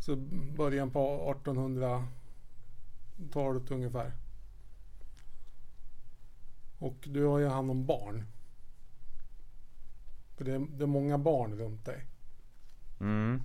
[0.00, 0.16] Så
[0.56, 4.12] början på 1800-talet ungefär.
[6.78, 8.24] Och du har ju hand om barn.
[10.36, 12.04] För det är, det är många barn runt dig.
[13.00, 13.42] Mm.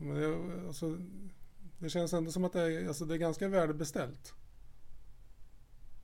[0.00, 0.98] Men det, alltså,
[1.78, 4.34] det känns ändå som att det är, alltså, det är ganska välbeställt.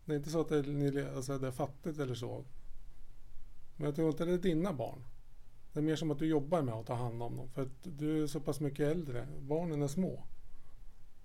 [0.05, 2.45] Det är inte så att det är, alltså, det är fattigt eller så.
[3.77, 5.05] Men jag tror inte det är dina barn.
[5.73, 7.49] Det är mer som att du jobbar med att ta hand om dem.
[7.49, 9.29] För att du är så pass mycket äldre.
[9.41, 10.23] Barnen är små.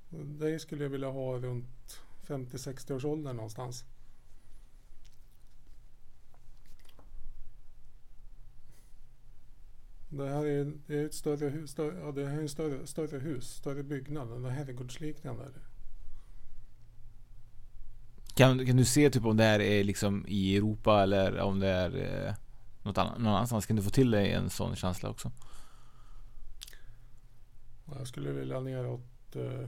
[0.09, 3.85] Dig skulle jag vilja ha runt 50-60 års ålder någonstans.
[10.13, 12.87] Det här är, det är ett större hus, större, ja, det här är en större,
[12.87, 14.31] större hus, större byggnad.
[14.31, 15.45] En herrgårdsliknande.
[18.35, 21.67] Kan, kan du se typ om det här är liksom i Europa eller om det
[21.67, 22.33] är eh,
[22.83, 23.65] något annat, någon annanstans?
[23.65, 25.31] Kan du få till dig en sån känsla också?
[27.97, 29.67] Jag skulle vilja neråt eh,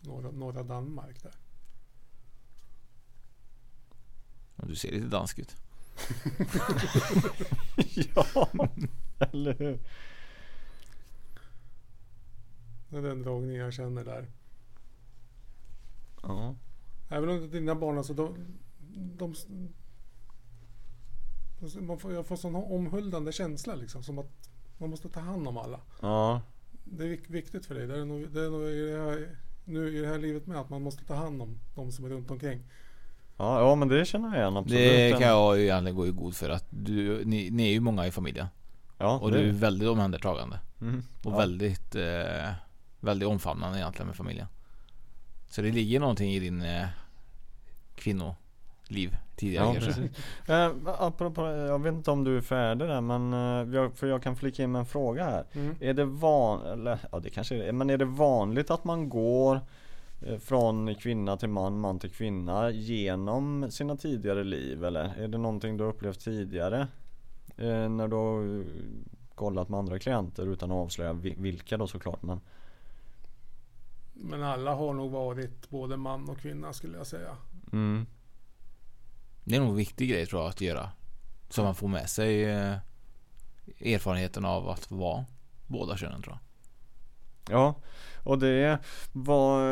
[0.00, 1.34] norra, norra Danmark där.
[4.56, 5.56] Du ser lite dansk ut.
[8.14, 8.48] Ja,
[9.18, 9.78] eller hur?
[12.88, 14.26] Det är den dragningen jag känner där.
[16.22, 16.54] Ja.
[17.08, 18.36] Även om dina barn, alltså de,
[19.16, 19.34] de,
[21.80, 24.02] man får, jag får sån omhuldande känsla liksom.
[24.02, 25.80] Som att man måste ta hand om alla.
[26.00, 26.42] Ja.
[26.84, 27.86] Det är vik- viktigt för dig.
[27.86, 30.60] Det är nog, det är nog i det här, nu i det här livet med
[30.60, 32.62] att man måste ta hand om de som är runt omkring.
[33.38, 34.78] Ja, ja men det känner jag igen absolut.
[34.80, 37.80] Det kan jag ju egentligen gå i god för att du, ni, ni är ju
[37.80, 38.46] många i familjen.
[38.98, 40.58] Ja, Och det- du är väldigt omhändertagande.
[40.80, 41.36] Mm, Och ja.
[41.36, 42.50] väldigt, eh,
[43.00, 44.46] väldigt omfamnande egentligen med familjen.
[45.50, 46.86] Så det ligger någonting i din eh,
[47.94, 50.08] kvinnoliv tidigare Ja, kanske.
[50.52, 54.22] Eh, apropå, jag vet inte om du är färdig där men eh, jag, för jag
[54.22, 55.44] kan flika in med en fråga här.
[55.52, 55.76] Mm.
[55.80, 59.08] Är det van, eller ja det kanske är det, men är det vanligt att man
[59.08, 59.60] går
[60.40, 65.04] från kvinna till man, man till kvinna genom sina tidigare liv eller?
[65.18, 66.88] Är det någonting du har upplevt tidigare?
[67.56, 68.64] Eh, när du har eh,
[69.34, 72.40] kollat med andra klienter utan att avslöja vi- vilka då såklart men
[74.14, 77.36] Men alla har nog varit både man och kvinna skulle jag säga.
[77.72, 78.06] mm.
[79.44, 80.90] Det är nog en viktig grej tror jag att göra.
[81.48, 82.76] Så man får med sig eh,
[83.80, 85.24] erfarenheten av att vara
[85.66, 86.40] båda könen tror jag.
[87.50, 87.74] Ja,
[88.22, 88.78] och det
[89.12, 89.62] vad,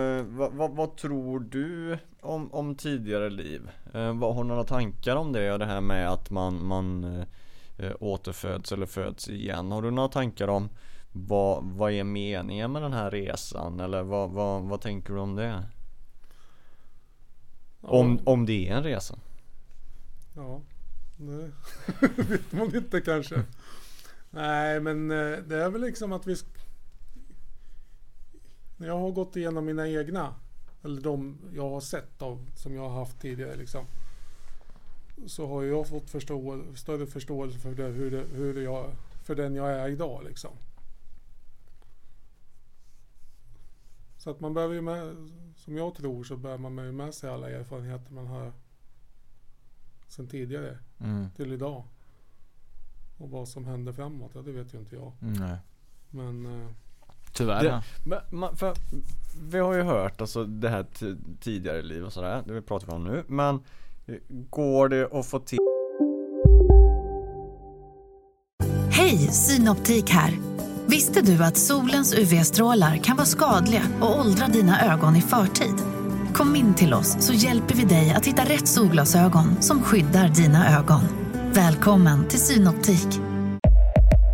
[0.53, 3.71] vad, vad, tror du om, om tidigare liv?
[3.95, 7.27] Eh, vad har du några tankar om det det här med att man, man eh,
[7.79, 9.73] eh, återföds eller föds igen?
[9.73, 10.69] Har du några tankar om
[11.13, 15.37] vad, vad är meningen med den här resan eller vad, vad, vad tänker du om
[15.37, 15.63] det?
[17.81, 19.19] Om, om det är en resa?
[20.35, 20.61] Ja,
[21.17, 21.53] det
[22.23, 23.43] vet man inte kanske.
[24.31, 26.37] Nej, men eh, det är väl liksom att vi...
[28.87, 30.35] jag har gått igenom mina egna,
[30.83, 33.85] eller de jag har sett av, som jag har haft tidigare liksom.
[35.27, 38.91] Så har jag fått förstå, större förståelse för, det, hur, det, hur jag,
[39.23, 40.51] för den jag är idag liksom.
[44.19, 47.31] Så att man behöver ju med, som jag tror så behöver man ju med sig
[47.31, 48.53] alla erfarenheter man har
[50.09, 51.31] sen tidigare Mm.
[51.37, 51.85] till idag.
[53.19, 55.13] Och vad som händer framåt, ja det vet ju inte jag.
[55.21, 55.57] Nej.
[56.11, 56.69] Men eh,
[57.35, 57.63] Tyvärr.
[57.63, 57.83] Det, ja.
[58.05, 58.75] men, man, för,
[59.51, 60.87] vi har ju hört alltså det här
[61.41, 63.25] tidigare liv och sådär, det pratar vi om nu.
[63.27, 63.55] Men
[64.07, 64.15] eh,
[64.51, 65.59] går det att få till
[68.91, 70.39] Hej, Synoptik här.
[70.87, 75.75] Visste du att solens UV-strålar kan vara skadliga och åldra dina ögon i förtid?
[76.35, 80.79] Kom in till oss så hjälper vi dig att hitta rätt solglasögon som skyddar dina
[80.79, 81.03] ögon.
[81.53, 83.34] Välkommen till Synoptik.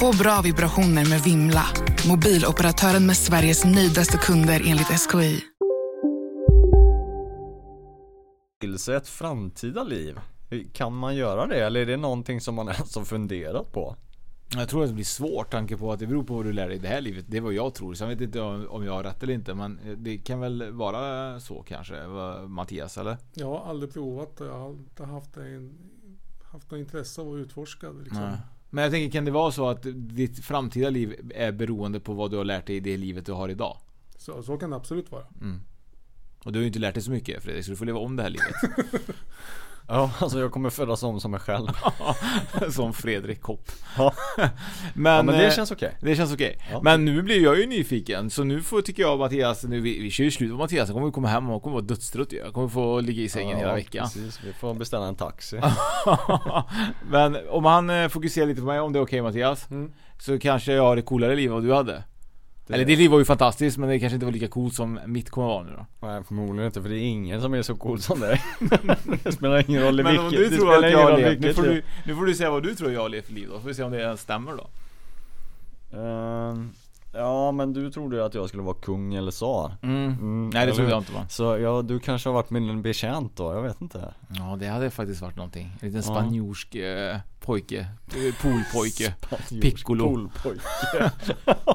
[0.00, 1.64] Få bra vibrationer med Vimla.
[2.08, 5.40] Mobiloperatören med Sveriges nöjdaste kunder enligt SKI.
[8.60, 10.20] till sig ett framtida liv?
[10.72, 13.96] Kan man göra det eller är det någonting som man ens har funderat på?
[14.56, 16.68] Jag tror att det blir svårt tanke på att det beror på vad du lär
[16.68, 17.24] dig i det här livet.
[17.28, 17.94] Det är vad jag tror.
[17.94, 19.54] Sen vet inte om jag har rätt eller inte.
[19.54, 22.06] Men det kan väl vara så kanske.
[22.48, 23.16] Mattias eller?
[23.34, 25.78] jag har aldrig provat och jag har inte haft, en,
[26.52, 28.02] haft något intresse av att utforska det.
[28.02, 28.36] Liksom.
[28.74, 32.30] Men jag tänker, kan det vara så att ditt framtida liv är beroende på vad
[32.30, 33.76] du har lärt dig i det livet du har idag?
[34.18, 35.24] Så, så kan det absolut vara.
[35.40, 35.60] Mm.
[36.44, 38.16] Och du har ju inte lärt dig så mycket Fredrik, så du får leva om
[38.16, 38.54] det här livet.
[39.88, 41.68] Ja, alltså jag kommer födas om som mig själv.
[42.70, 43.70] som Fredrik Kopp.
[43.96, 44.12] Ja.
[44.94, 45.96] Men, Ja, men det eh, känns okej.
[46.00, 46.58] Det känns okej.
[46.72, 46.80] Ja.
[46.82, 50.10] Men nu blir jag ju nyfiken, så nu får tycker jag Mattias, nu, vi, vi
[50.10, 52.32] kör ju slut på Mattias, han kommer komma hem och kommer vara dödstrött.
[52.32, 54.04] Jag kommer få ligga i sängen hela veckan.
[54.04, 54.40] precis.
[54.44, 55.60] Vi får beställa en taxi.
[57.10, 59.70] Men om han eh, fokuserar lite på mig, om det är okej Mattias?
[59.70, 59.92] Mm.
[60.18, 62.02] Så kanske jag har ett coolare liv än vad du hade.
[62.66, 65.00] Det- Eller ditt liv var ju fantastiskt men det kanske inte var lika coolt som
[65.06, 66.06] mitt kommer vara nu då.
[66.06, 68.42] Nej förmodligen inte för det är ingen som är så cool som dig.
[69.24, 70.26] det spelar ingen roll i Men vilket.
[70.26, 72.62] om du det tror att jag levt, nu får, du, nu får du säga vad
[72.62, 74.66] du tror jag levt för liv då, får vi se om det ens stämmer då.
[75.98, 76.70] Ehm,
[77.14, 79.76] ja men du trodde ju att jag skulle vara kung eller tsar.
[79.82, 80.50] Mm.
[80.54, 81.26] Nej, det trodde jag inte, va?
[81.28, 84.14] Så ja, du kanske har varit min betjänt då, jag vet inte.
[84.28, 85.70] Ja det hade faktiskt varit någonting.
[85.80, 87.78] En liten spanjorsk eh, pojke.
[87.80, 89.14] Eh, Poolpojke.
[89.62, 90.04] Piccolo.
[90.08, 91.10] poolpojke.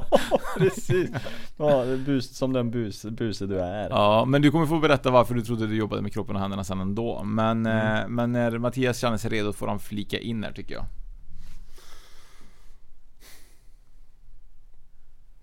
[0.57, 1.09] Precis.
[1.57, 3.89] Ja, bus, som den bus, buse du är.
[3.89, 6.63] Ja, men du kommer få berätta varför du trodde du jobbade med kroppen och händerna
[6.63, 7.23] sen ändå.
[7.23, 7.97] Men, Mm.
[8.03, 10.85] eh, men när Mattias känner sig redo får han flika in här tycker jag.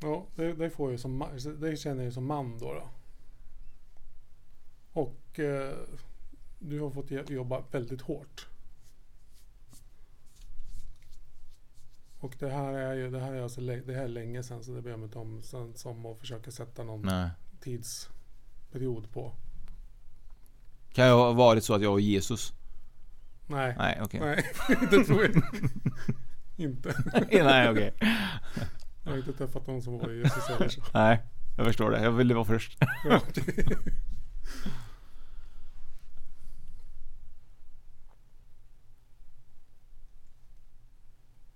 [0.00, 1.24] Ja, det, det får ju som
[1.58, 2.74] det känner jag ju som man då.
[2.74, 2.88] då.
[5.00, 5.74] Och eh,
[6.58, 8.46] du har fått jobba väldigt hårt.
[12.20, 14.72] Och det här är ju det här är alltså det här är länge sedan så
[14.72, 17.30] det ber jag mig inte om sen, som att försöka sätta någon Nej.
[17.60, 19.32] tidsperiod på.
[20.92, 22.52] Kan jag ha varit så att jag var Jesus?
[23.46, 23.74] Nej.
[23.78, 24.20] Nej, okej.
[24.20, 24.44] Nej,
[24.90, 25.42] det tror jag
[26.56, 26.94] inte.
[27.30, 27.92] Nej, okej.
[29.06, 30.80] Jag har inte träffat någon som var Jesus eller så.
[30.94, 31.22] Nej,
[31.56, 32.02] jag förstår det.
[32.02, 32.78] Jag ville vara först.
[33.04, 33.20] Ja,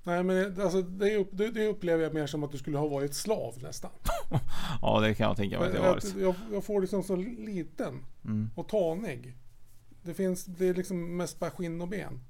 [0.02, 3.14] Nej men det- alltså, det, det, upplever jag mer som att du skulle ha varit
[3.14, 3.90] slav nästan.
[4.82, 6.14] ja, det kan jag tänka mig att jag varit.
[6.18, 8.50] jag, jag får liksom så liten Mm.
[8.54, 9.36] och tanig.
[10.02, 12.20] Det finns, det är liksom mest bara skinn och ben.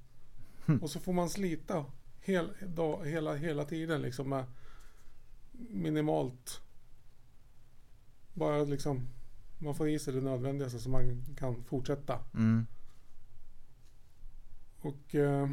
[0.66, 0.78] Hm.
[0.78, 1.84] Och så får man slita
[2.20, 4.44] hel, dag, hela, hela tiden liksom med
[5.70, 6.60] minimalt.
[8.34, 9.08] Bara liksom
[9.58, 12.18] man får i sig det nödvändigaste så man kan fortsätta.
[12.34, 12.66] Mm.
[14.80, 15.50] Och eh,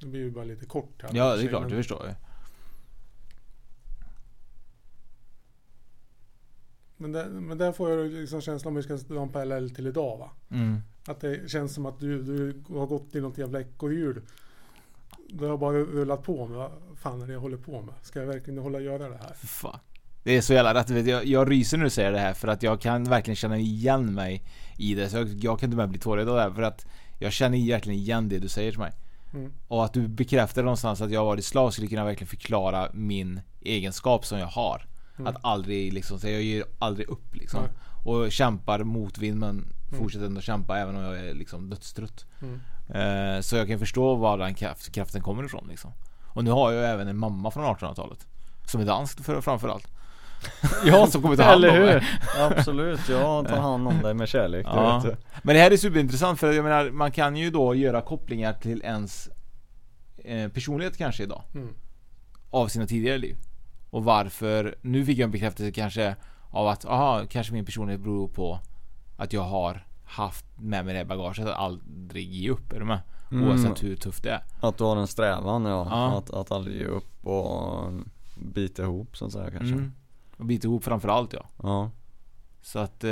[0.00, 1.10] det blir ju bara lite kort här.
[1.14, 1.68] Ja, det är Men- klart.
[1.70, 2.14] Det förstår jag.
[6.96, 9.86] Men, där, men där får jag liksom känslan om vi ska dra en parallell till
[9.86, 10.30] idag va?
[10.50, 10.78] Mm.
[11.06, 14.22] Att det känns som att du, du har gått i något jävla ekorrhjul.
[15.28, 17.94] Du har bara rullat på med vad fan är det jag håller på med?
[18.02, 19.34] Ska jag verkligen hålla göra det här?
[19.34, 19.78] Fan.
[20.22, 20.90] Det är så jävla rätt.
[20.90, 23.58] Vet, jag, jag ryser när du säger det här för att jag kan verkligen känna
[23.58, 24.42] igen mig
[24.76, 25.08] i det.
[25.08, 26.86] Så jag, jag kan inte med bli tårögd av det här för att
[27.18, 28.92] jag känner verkligen igen det du säger till mig.
[29.34, 29.52] Mm.
[29.68, 33.40] Och att du bekräftar någonstans att jag har varit slav skulle kunna verkligen förklara min
[33.60, 34.86] egenskap som jag har.
[35.18, 35.26] Mm.
[35.26, 37.60] Att aldrig liksom, så jag ger aldrig upp liksom.
[37.60, 37.72] Nej.
[38.04, 42.26] Och kämpar mot vind men fortsätter ändå kämpa även om jag är liksom dödstrött.
[42.42, 42.60] Mm.
[42.88, 45.92] Eh, så jag kan förstå var den kraft, kraften kommer ifrån liksom.
[46.26, 48.26] Och nu har jag ju även en mamma från 1800-talet.
[48.66, 49.86] Som är dansk för, framförallt.
[50.84, 51.94] ja, som kommer ta hand om Eller hur?
[51.94, 52.04] mig.
[52.38, 54.66] Absolut, jag tar hand om dig med kärlek.
[54.66, 55.04] Ja.
[55.42, 58.82] Men det här är superintressant för jag menar man kan ju då göra kopplingar till
[58.82, 59.28] ens
[60.24, 61.42] eh, personlighet kanske idag.
[61.54, 61.74] Mm.
[62.50, 63.36] Av sina tidigare liv.
[63.90, 66.16] Och varför, nu fick jag en bekräftelse kanske
[66.50, 68.60] av att, aha, kanske min personlighet beror på
[69.18, 72.72] att jag har haft med mig det bagaget att aldrig ge upp.
[72.72, 73.00] Är du med?
[73.30, 73.48] Mm.
[73.48, 74.42] Oavsett hur tufft det är.
[74.60, 76.18] Att du har en strävan ja, Ja.
[76.18, 77.92] Att, att aldrig ge upp och
[78.36, 79.74] bita ihop så att säga kanske.
[79.74, 79.92] Mm.
[80.36, 81.46] Och bita ihop framförallt ja.
[81.62, 81.90] Ja.
[82.62, 83.08] Så att eh,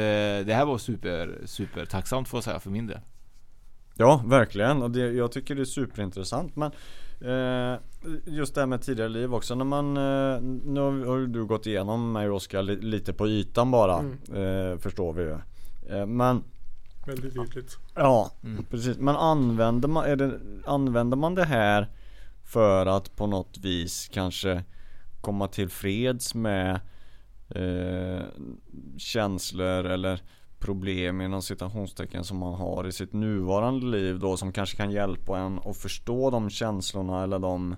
[0.46, 3.00] det här var super, super tacksamt får jag säga för min del.
[3.94, 4.82] Ja, verkligen.
[4.82, 6.56] Och det, jag tycker det är superintressant.
[6.56, 6.72] Men
[7.20, 7.78] eh,
[8.26, 9.54] just det här med tidigare liv också.
[9.54, 13.28] När man, eh, nu har ju du gått igenom mig och Oskar li, lite på
[13.28, 13.98] ytan bara.
[13.98, 14.72] Mm.
[14.72, 15.38] Eh, förstår vi ju.
[15.90, 16.44] Eh, men
[17.06, 17.78] Väldigt ytligt.
[17.94, 18.30] Ja,
[18.70, 18.98] precis.
[18.98, 21.88] Men använder man, är det, använder man det här
[22.44, 24.64] för att på något vis kanske
[25.20, 26.80] komma till freds med
[27.48, 28.22] eh,
[28.98, 30.22] känslor eller
[30.58, 35.38] problem inom citationstecken som man har i sitt nuvarande liv då som kanske kan hjälpa
[35.38, 37.76] en att förstå de känslorna eller de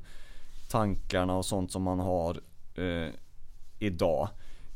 [0.71, 2.41] tankarna och sånt som man har
[2.75, 3.13] eh,
[3.79, 4.29] idag.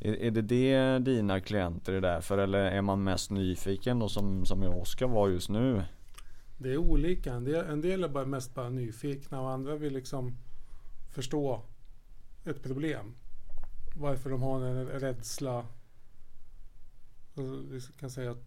[0.05, 4.09] Är, är det det dina klienter är där för eller är man mest nyfiken då
[4.09, 5.83] som, som Oskar var just nu?
[6.59, 7.33] Det är olika.
[7.33, 10.37] En del, en del är bara mest bara nyfikna och andra vill liksom
[11.11, 11.62] förstå
[12.45, 13.15] ett problem.
[13.97, 15.66] Varför de har en rädsla.
[17.70, 18.45] Vi kan säga att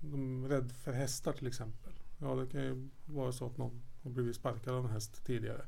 [0.00, 1.92] de är rädda för hästar till exempel.
[2.18, 5.62] Ja, det kan ju vara så att någon har blivit sparkad av en häst tidigare.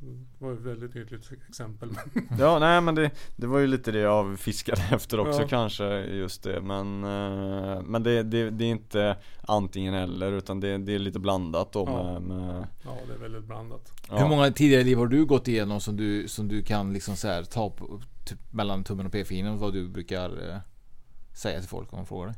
[0.00, 1.90] Det var ett väldigt tydligt exempel.
[2.38, 5.48] Ja nej men det, det var ju lite det jag fiskade efter också Ja.
[5.48, 10.78] kanske just det Men, eh, men det, det, det är inte antingen eller utan det,
[10.78, 12.02] det är lite blandat då Ja.
[12.20, 13.92] med, med Ja, det är väldigt blandat.
[14.08, 14.18] Ja.
[14.18, 17.28] Hur många tidigare liv har du gått igenom som du, som du kan liksom så
[17.28, 20.56] här, ta på, typ mellan tummen och p-fingret vad du brukar eh,
[21.34, 22.36] säga till folk om de frågar dig?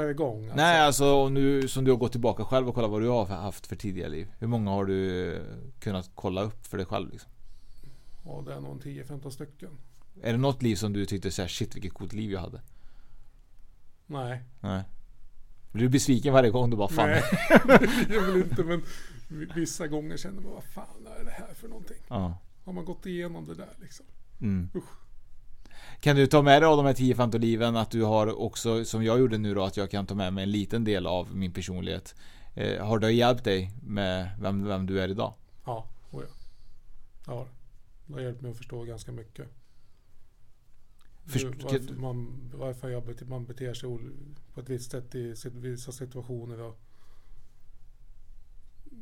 [0.00, 0.42] Per gång.
[0.42, 0.56] Alltså.
[0.56, 3.26] Nej alltså om du, som du har gått tillbaka själv och kollat vad du har
[3.26, 4.28] haft för tidigare liv.
[4.38, 5.42] Hur många har du
[5.78, 7.30] kunnat kolla upp för dig själv liksom?
[8.24, 9.70] Ja, det är nog en 10-15 stycken.
[10.22, 12.60] Är det något liv som du tyckte såhär, shit vilket coolt liv jag hade?
[14.06, 14.42] Nej.
[14.60, 14.82] Nej.
[15.72, 17.08] Blir du besviken varje gång du bara fan?
[17.08, 17.22] Nej,
[18.10, 18.82] jag vill inte men
[19.54, 22.02] vissa gånger känner man vad fan är det här för någonting?
[22.08, 22.38] Ja.
[22.64, 24.06] Har man gått igenom det där liksom?
[24.40, 24.70] Mm.
[24.74, 25.09] Usch.
[26.00, 29.04] Kan du ta med dig av de här 10 liven att du har också, som
[29.04, 31.52] jag gjorde nu då, att jag kan ta med mig en liten del av min
[31.52, 32.14] personlighet.
[32.54, 35.34] Eh, har det hjälpt dig med vem, vem du är idag?
[35.64, 36.34] Ja, oh ja.
[37.26, 37.46] Ja,
[38.06, 39.48] det har hjälpt mig att förstå ganska mycket.
[41.26, 43.98] Först- varför, man, varför jag bete, man beter sig
[44.54, 46.60] på ett visst sätt i vissa situationer.
[46.60, 46.80] Och,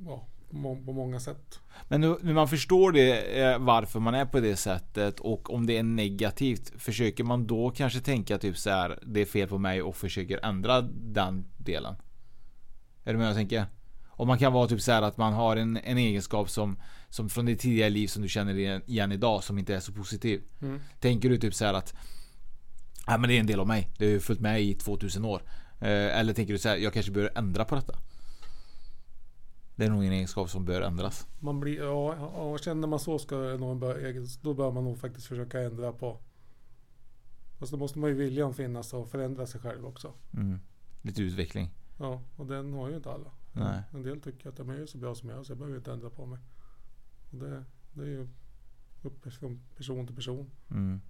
[0.04, 1.60] ja, på, må, på många sätt.
[1.88, 5.66] Men nu, när man förstår det, eh, varför man är på det sättet och om
[5.66, 9.58] det är negativt, försöker man då kanske tänka typ så här, det är fel på
[9.58, 11.94] mig och försöker ändra den delen?
[13.04, 13.66] Är du med jag tänker?
[14.08, 16.78] Om man kan vara typ så här att man har en, en egenskap som,
[17.08, 19.92] som från ditt tidigare liv som du känner igen- igen idag som inte är så
[19.92, 20.42] positiv.
[20.62, 20.80] Mm.
[21.00, 21.94] Tänker du typ så här att
[23.06, 23.88] Ja men det är en del av mig.
[23.98, 25.42] Det har ju följt med i 2000 år.
[25.80, 27.94] Eh, eller tänker du så här, jag kanske bör ändra på detta?
[29.78, 31.26] Det är nog en egenskap som bör ändras.
[31.40, 34.98] Man blir, ja, ja, känner man så ska det nog bör, då bör man nog
[34.98, 36.18] faktiskt försöka ändra på.
[37.58, 40.12] Fast då måste man ju viljan finnas och förändra sig själv också.
[40.34, 40.60] Mm.
[41.02, 41.70] Lite utveckling.
[41.98, 43.30] Ja, och den har ju inte alla.
[43.52, 43.82] Nej.
[43.94, 45.92] En del tycker att de är så bra som jag är så jag behöver inte
[45.92, 46.38] ändra på mig.
[47.30, 48.28] Och det, det är ju
[49.02, 50.50] upp från person till person.
[50.70, 51.00] Mm.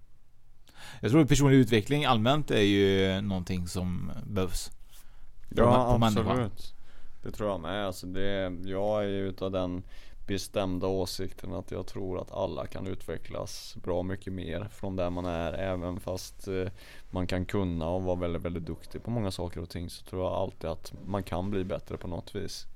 [1.01, 4.69] Jag tror att personlig utveckling allmänt är ju någonting som behövs.
[4.69, 6.27] På Ja på människan.
[6.27, 6.78] absolut.
[7.23, 7.85] Det tror jag med.
[7.85, 9.83] Alltså det, jag är ju utav den
[10.29, 15.25] bestämda åsikten att jag tror att alla kan utvecklas bra mycket mer från där man
[15.25, 15.53] är.
[15.53, 16.67] Även fast eh,
[17.09, 20.23] man kan kunna och vara väldigt, väldigt duktig på många saker och ting så tror
[20.23, 22.67] jag alltid att man kan bli bättre på något vis.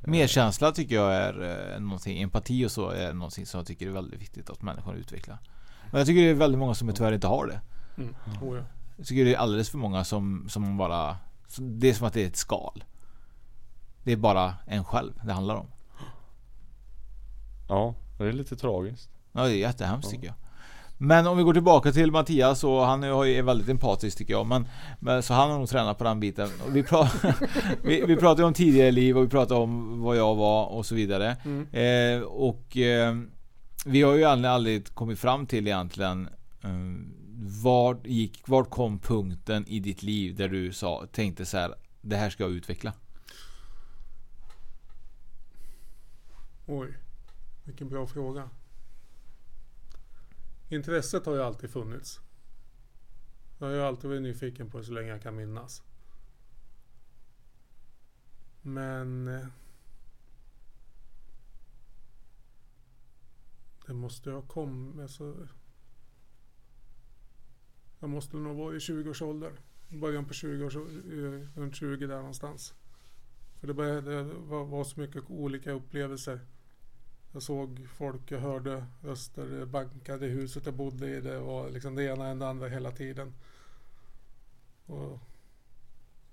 [0.00, 3.90] Medkänsla tycker jag är eh, någonting, empati och så är någonting som jag tycker är
[3.90, 5.38] väldigt viktigt att människan utvecklar.
[5.90, 7.60] Men jag tycker det är väldigt många som tyvärr inte har det.
[8.02, 8.14] Mm.
[8.42, 8.64] Oh, ja.
[8.96, 11.16] Jag tycker det är alldeles för många som, som bara
[11.58, 12.84] Det är som att det är ett skal.
[14.04, 15.66] Det är bara en själv det handlar om.
[17.68, 19.10] Ja, det är lite tragiskt.
[19.32, 20.34] Ja, det är jättehemskt tycker jag.
[20.98, 24.46] Men om vi går tillbaka till Mattias och han är väldigt empatisk tycker jag.
[24.46, 24.68] Men,
[25.00, 26.48] men så han har nog tränat på den biten.
[26.68, 27.08] Vi, pra
[27.82, 30.94] vi, vi pratade om tidigare liv och vi pratade om vad jag var och så
[30.94, 31.36] vidare.
[31.44, 31.66] Mm.
[31.72, 33.16] Eh, och eh,
[33.84, 36.28] vi har ju aldrig, aldrig kommit fram till egentligen
[36.64, 36.70] eh,
[37.62, 42.16] vart, gick, vart kom punkten i ditt liv där du sa, tänkte så här, det
[42.16, 42.92] här ska jag utveckla?
[46.66, 46.98] Oj,
[47.64, 48.50] vilken bra fråga.
[50.68, 52.20] Intresset har ju alltid funnits.
[53.58, 55.82] Jag har ju alltid varit nyfiken på det så länge jag kan minnas.
[58.62, 59.28] Men...
[59.28, 59.46] Eh,
[63.86, 65.00] det måste ha kommit...
[65.00, 65.48] Alltså,
[68.00, 69.56] jag måste nog vara i 20-årsåldern.
[69.88, 72.74] Början på 20 års, eh, runt 20 där någonstans.
[73.62, 76.40] För det, började, det var, var så mycket olika upplevelser.
[77.32, 81.20] Jag såg folk, jag hörde röster, det bankade i huset jag bodde i.
[81.20, 83.34] Det var liksom det ena än det andra hela tiden.
[84.86, 85.18] Och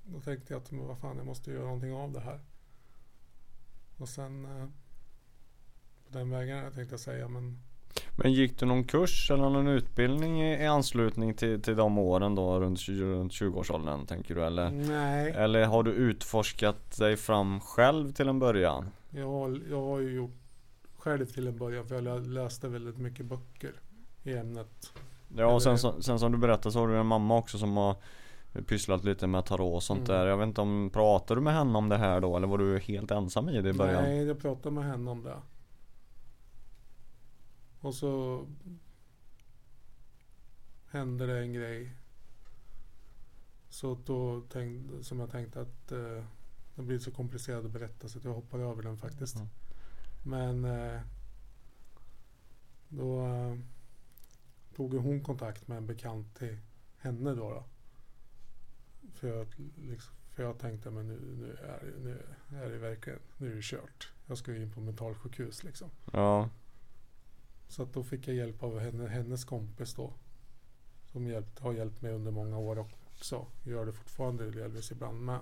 [0.04, 2.40] då tänkte jag att men vad fan, jag måste göra någonting av det här.
[3.98, 4.68] Och sen eh,
[6.08, 7.60] på den vägen jag tänkte jag säga men
[8.16, 12.36] men gick du någon kurs eller någon utbildning i, i anslutning till, till de åren
[12.36, 14.72] då runt, 20 runt 20-årsåldern tänker du eller?
[14.72, 15.32] Nej.
[15.32, 18.86] Eller har du utforskat dig fram själv till en början?
[19.10, 20.36] jag jag har ju gjort
[20.97, 23.72] själv till en början för jag lä- läste väldigt mycket böcker
[24.24, 24.93] i ämnet.
[25.38, 27.78] Ja och sen, så- sen som du berättade så har du en mamma också som
[27.78, 27.95] har
[28.68, 30.20] pysslat lite med tarot och sånt Mm.
[30.22, 30.28] där.
[30.28, 32.80] Jag vet inte om, pratade du med henne om det här då eller var du
[32.80, 34.04] helt ensam i det i början?
[34.04, 35.36] Nej, jag pratade med henne om det.
[37.82, 38.46] Och så
[40.88, 41.96] hände det en grej.
[43.70, 46.24] Så då tänkte, som jag tänkte att eh,
[46.76, 49.36] det blir så komplicerat att berätta så att jag hoppar över den faktiskt.
[49.36, 49.48] Mm.
[50.26, 51.02] Men eh,
[52.90, 53.56] då eh,
[54.76, 56.58] tog hon kontakt med en bekant till
[56.98, 57.50] henne då.
[57.50, 57.64] då.
[59.14, 62.24] För, jag, liksom, för jag tänkte men nu, nu, är, nu
[62.58, 64.12] är det verkligen nu är det kört.
[64.28, 65.90] Jag ska ju in på mentalsjukhus liksom.
[66.14, 66.50] Ja.
[67.70, 70.13] Så att då fick jag hjälp av henne, hennes kompis då.
[71.11, 73.47] Som hjälpt, har hjälpt mig under många år också.
[73.63, 75.39] Gör det fortfarande delvis ibland med.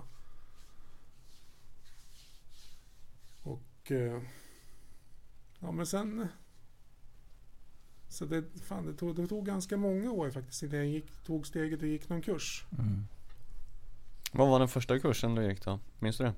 [3.42, 4.22] Och eh,
[5.58, 6.28] ja men sen
[8.08, 11.46] så det, fan, det, tog, det tog ganska många år faktiskt innan jag gick, tog
[11.46, 12.64] steget och gick någon kurs.
[14.32, 15.80] Vad var den första kursen du gick då?
[15.98, 16.34] Minns du det?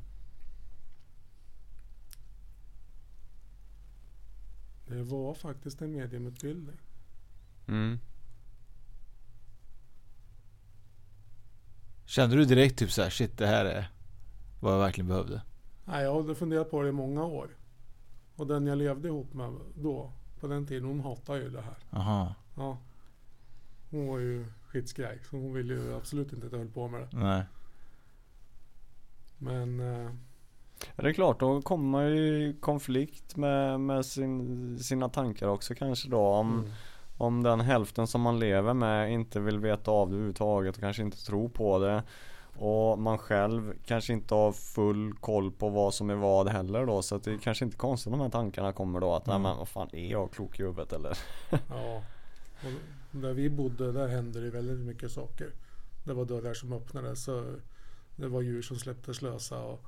[5.00, 6.76] Det var faktiskt en mediumutbildning.
[7.68, 7.98] Mm.
[12.04, 13.90] Kände du direkt typ såhär, shit det här är
[14.60, 15.42] vad jag verkligen behövde?
[15.84, 17.48] Nej, jag hade funderat på det i många år.
[18.36, 21.76] Och den jag levde ihop med då, på den tiden, hon hatade ju det här.
[21.90, 22.34] Aha.
[22.56, 22.78] Ja.
[23.90, 27.00] Hon var ju skitskraj, så hon ville ju absolut inte att jag höll på med
[27.00, 27.08] det.
[27.12, 27.44] Nej.
[29.38, 29.80] Men...
[29.80, 30.12] Eh,
[30.96, 35.48] Ja, det är klart, då kommer man ju i konflikt med, med sin, sina tankar
[35.48, 36.70] också kanske då om, Mm.
[37.18, 41.02] om den hälften som man lever med inte vill veta av det överhuvudtaget och kanske
[41.02, 42.02] inte tror på det
[42.58, 47.02] och man själv kanske inte har full koll på vad som är vad heller då
[47.02, 49.42] så det är kanske inte konstigt de här tankarna kommer då att Mm.
[49.42, 51.18] nej men vad fan är jag klok i huvudet eller?
[51.68, 52.02] ja.
[52.62, 55.50] Och där vi bodde, där hände det väldigt mycket saker.
[56.04, 57.26] Det var dörrar som öppnades.
[58.16, 59.58] Det var djur som släpptes lösa.
[59.62, 59.80] Och,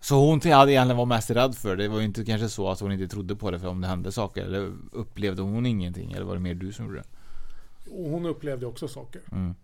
[0.00, 1.88] Så hon hade egentligen var mest rädd för det.
[1.88, 4.12] Var ju inte kanske så att hon inte trodde på det för om det hände
[4.12, 4.44] saker.
[4.44, 6.12] Eller upplevde hon ingenting?
[6.12, 7.04] Eller var det mer du som gjorde det?
[7.90, 9.22] hon upplevde också saker.
[9.32, 9.54] Mm.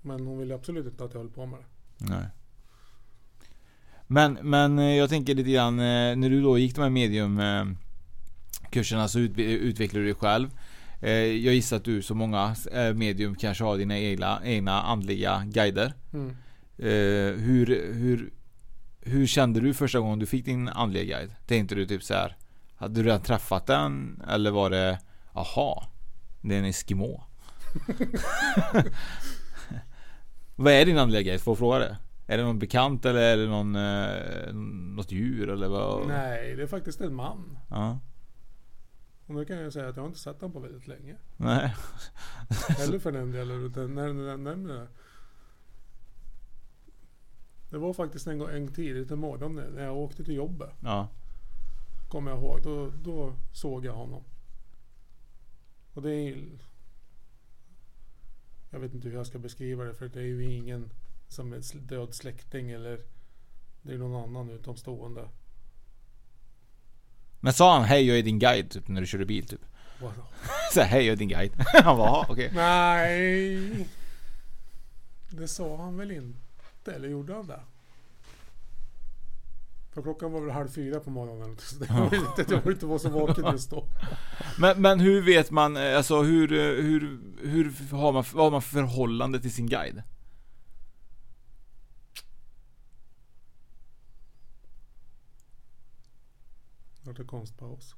[0.00, 1.66] Men hon ville absolut inte att jag höll på med det.
[2.10, 2.26] Nej.
[4.06, 7.40] Men, men eh, jag tänker lite grann eh, när du då gick de här medium
[7.40, 10.50] eh, så ut, utvecklade du dig själv.
[11.00, 12.56] Jag gissar att du som många
[12.94, 15.92] medium kanske har dina egna, egna andliga guider.
[16.12, 16.36] Mm.
[17.38, 18.30] Hur, hur,
[19.04, 21.34] hur kände du första gången du fick din andliga guide?
[21.46, 22.36] Tänkte du typ så här
[22.74, 24.22] Hade du redan träffat den?
[24.28, 24.98] Eller var det
[25.32, 25.88] Aha
[26.40, 27.24] Det är en Eskimo
[30.56, 31.40] Vad är din andliga guide?
[31.40, 31.98] Får jag fråga det?
[32.26, 34.52] Är det någon bekant eller är det någon eh,
[34.96, 36.08] Något djur eller vad?
[36.08, 37.58] Nej, det är faktiskt en man.
[37.70, 37.98] Ja.
[39.26, 41.16] Och nu kan jag säga att jag har inte sett honom på väldigt länge.
[41.36, 41.74] Nej.
[42.80, 43.66] Eller för den delen.
[43.66, 44.88] Utan när du nämner det.
[47.72, 50.70] Det var faktiskt en gång en tidigt en morgon när jag åkte till jobbet.
[50.80, 51.08] Ja.
[52.08, 52.62] Kommer jag ihåg.
[52.62, 54.22] Då, då såg jag honom.
[55.94, 56.36] Och det är...
[58.70, 60.90] Jag vet inte hur jag ska beskriva det för det är ju ingen
[61.28, 63.00] som är död släkting eller
[63.82, 65.28] det är någon annan utomstående.
[67.40, 69.60] Men sa han hej jag är din guide typ när du körde bil typ?
[70.00, 70.22] Vadå?
[70.72, 71.52] Så hej jag är din guide.
[71.84, 72.50] Han bara "Jaha, okej.
[72.54, 73.88] Nej.
[75.30, 76.38] Det sa han väl inte?
[76.88, 77.60] Eller gjorde han det?
[79.92, 81.56] För klockan var väl halv fyra på morgonen.
[81.60, 83.86] Så det var inte, jag var inte var så vaken just då.
[84.58, 88.50] Men, men hur vet man, eh, alltså hur, eh, hur, hur har man, vad har
[88.50, 90.02] man för förhållande till sin guide?
[97.02, 97.94] Det var det konstpaus.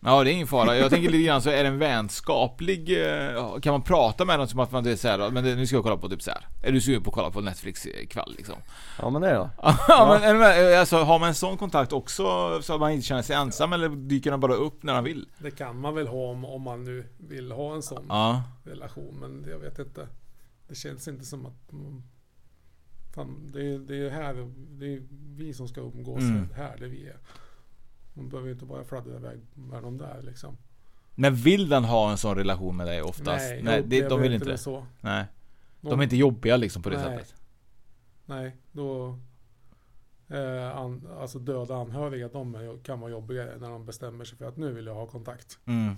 [0.00, 3.58] Ja det är ingen fara, jag tänker lite grann så är det en vänskaplig, eh,
[3.60, 5.76] kan man prata med dem som att man det är såhär, men det, nu ska
[5.76, 6.46] jag kolla på typ så här.
[6.62, 8.54] Är du sugen på att kolla på Netflix ikväll liksom?
[8.98, 9.50] Ja men det är jag.
[9.88, 10.80] ja men är du med?
[10.80, 12.22] Alltså, har man en sån kontakt också
[12.62, 15.28] så att man inte känner sig ensam eller dyker den bara upp när man vill?
[15.38, 18.42] Det kan man väl ha om, om man nu vill ha en sån Ja.
[18.64, 19.16] relation.
[19.20, 20.08] Men jag vet inte.
[20.68, 21.70] Det känns inte som att...
[23.14, 24.34] Fan, det, är, det är här,
[24.70, 25.02] det är
[25.36, 26.48] vi som ska umgås Mm.
[26.56, 27.16] här där vi är.
[28.18, 30.56] Man behöver ju inte bara fladdra iväg med dem där liksom.
[31.14, 33.50] Men vill den ha en sån relation med dig oftast?
[33.50, 34.86] Nej, Nej det, de vill inte det så.
[35.00, 35.24] Nej.
[35.80, 37.04] De De- är inte jobbiga liksom på det Nej.
[37.18, 37.34] sättet.
[38.26, 39.18] Nej, då...
[40.28, 44.56] Eh, an, alltså döda anhöriga, de kan vara jobbigare när de bestämmer sig för att
[44.56, 45.58] nu vill jag ha kontakt.
[45.64, 45.94] Mm.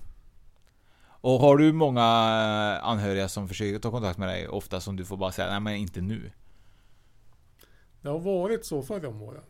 [1.22, 5.04] Och har du många eh, anhöriga som försöker ta kontakt med dig ofta som du
[5.04, 6.30] får bara säga nej men inte nu?
[8.02, 9.42] Det har varit så förr om åren.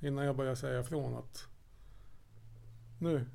[0.00, 1.46] Innan jag började säga ifrån att
[3.00, 3.26] nu.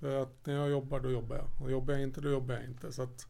[0.00, 1.46] För att när jag jobbar, då jobbar jag.
[1.62, 2.92] Och jobbar jag inte, då jobbar jag inte.
[2.92, 3.26] Så att,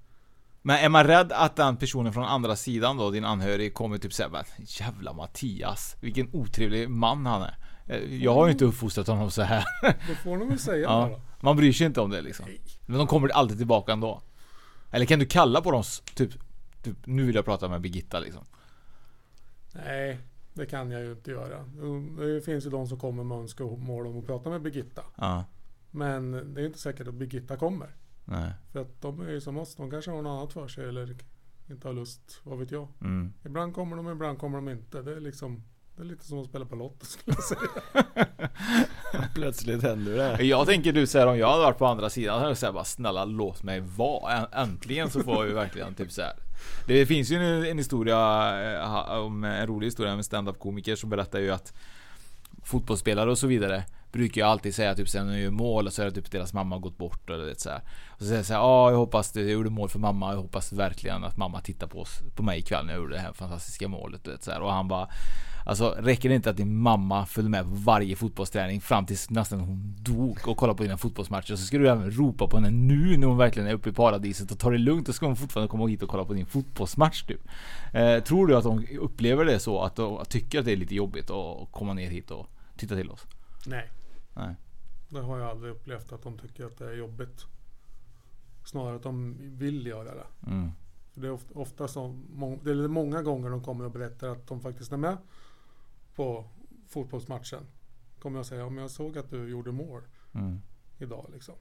[0.62, 4.12] Men är man rädd att den personen från andra sidan då, din anhörig, kommer typ
[4.12, 7.57] säga "Men, Jävla Mattias, vilken otrevlig man han är.
[7.87, 9.64] Eh, Jag har ju inte uppfostrat honom så här.
[10.09, 11.21] då får de väl säga det då.
[11.41, 12.47] Man bryr sig inte om det liksom.
[12.87, 14.23] Men de kommer alltid tillbaka ändå.
[14.91, 15.83] Eller kan du kalla på dem
[16.14, 16.31] typ,
[16.83, 18.45] typ nu vill jag prata med Birgitta liksom.
[19.73, 20.19] Nej,
[20.57, 21.65] det kan jag ju inte göra.
[22.19, 25.03] Det finns ju de som kommer med önskemål om att prata med Birgitta.
[25.17, 25.45] Ja.
[25.91, 27.97] Men det är inte säkert att Birgitta kommer.
[28.25, 28.53] Nej.
[28.73, 29.77] För att de är ju som oss.
[29.77, 31.17] De kanske har något annat för sig eller
[31.71, 32.41] inte har lust.
[32.43, 32.89] Vad vet jag.
[33.01, 33.33] Mm.
[33.45, 35.03] Ibland kommer de, ibland kommer de inte.
[35.03, 35.63] Det är liksom
[35.97, 38.27] Det är lite som att spela på Lotto skulle jag säga.
[39.37, 40.45] Plötsligt händer det.
[40.45, 42.84] Jag tänker du säger om jag hade varit på andra sidan hade jag sagt bara
[42.84, 44.47] snälla låt mig vara.
[44.47, 46.32] Äntligen så får jag ju verkligen typ så här.
[46.87, 48.18] Det finns ju en, en historia
[48.80, 51.72] eh, om eh, en rolig historia med en stand-up komiker som berättar ju att
[52.64, 55.93] fotbollsspelare och så vidare brukar ju alltid säga typ sen när de gör mål och
[55.93, 57.80] så är det typ deras mamma har gått bort eller det så här.
[58.11, 60.32] Och så säger jag så här, ja jag hoppas det, jag gjorde mål för mamma,
[60.32, 63.20] jag hoppas verkligen att mamma tittar på oss, på mig ikväll när jag gjorde det
[63.20, 64.61] här fantastiska målet Och, så här.
[64.61, 65.09] Och han bara
[65.67, 69.61] Alltså räcker det inte att din mamma följde med på varje fotbollsträning fram tills nästan
[69.61, 71.57] hon dog och kollade på dina fotbollsmatcher.
[71.57, 74.51] Så ska du även ropa på henne nu när hon verkligen är uppe i paradiset
[74.51, 75.09] och tar det lugnt.
[75.09, 77.41] Och ska hon fortfarande komma hit och kolla på din fotbollsmatch typ.
[77.93, 79.81] Eh, tror du att de upplever det så?
[79.81, 82.47] Att de tycker att det är lite jobbigt att komma ner hit och
[82.77, 83.27] titta till oss?
[83.67, 83.91] Nej.
[84.35, 84.55] Nej.
[85.09, 87.45] Det har jag aldrig upplevt att de tycker att det är jobbigt.
[88.64, 90.47] Snarare att de vill göra det.
[90.47, 90.71] Mm.
[91.14, 92.19] För det är ofta, så,
[92.62, 95.17] det är många gånger de kommer och berättar att de faktiskt är med
[96.17, 96.45] på
[96.89, 97.67] fotbollsmatchen.
[98.19, 100.03] Kommer jag säga, om jag såg att du gjorde mål
[100.35, 100.61] Mm.
[100.99, 101.55] idag liksom.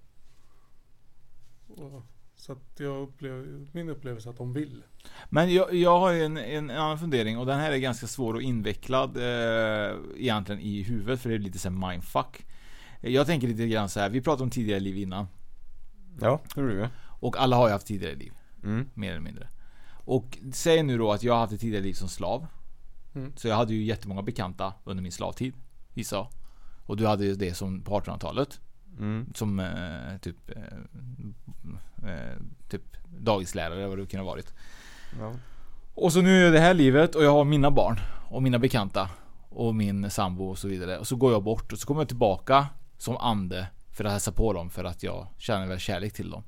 [1.68, 2.02] Och,
[2.36, 4.84] så att jag upplever, min upplevelse är att de vill.
[5.30, 8.34] Men jag, jag har ju en, en annan fundering och den här är ganska svår
[8.34, 12.46] och invecklad eh, egentligen i huvudet för det är lite såhär mindfuck.
[13.02, 14.10] Jag tänker lite grann så här.
[14.10, 15.28] vi pratade om tidigare liv innan.
[16.22, 16.88] Ja, det gjorde vi.
[17.20, 18.34] Och alla har ju haft tidigare liv.
[18.64, 18.90] Mm.
[18.94, 19.48] Mer eller mindre.
[20.06, 22.48] Och säg nu då att jag har haft ett tidigare liv som slav.
[23.16, 23.34] Mm.
[23.36, 25.54] Så jag hade ju jättemånga bekanta under min slavtid.
[25.94, 26.28] Gissa jag.
[26.86, 28.60] Och du hade ju det som på 1800-talet.
[29.00, 29.34] Mm.
[29.36, 30.64] Som eh, typ eh,
[32.12, 32.38] eh,
[32.70, 32.82] Typ
[33.18, 34.54] dagislärare eller vad det kunde ha varit.
[35.20, 35.34] Ja.
[35.94, 38.00] Och så nu är jag det här livet och jag har mina barn
[38.30, 39.10] och mina bekanta
[39.50, 40.98] och min sambo och så vidare.
[40.98, 44.32] Och så går jag bort och så kommer jag tillbaka som ande för att hälsa
[44.32, 46.44] på dem för att jag känner väl kärlek till dem.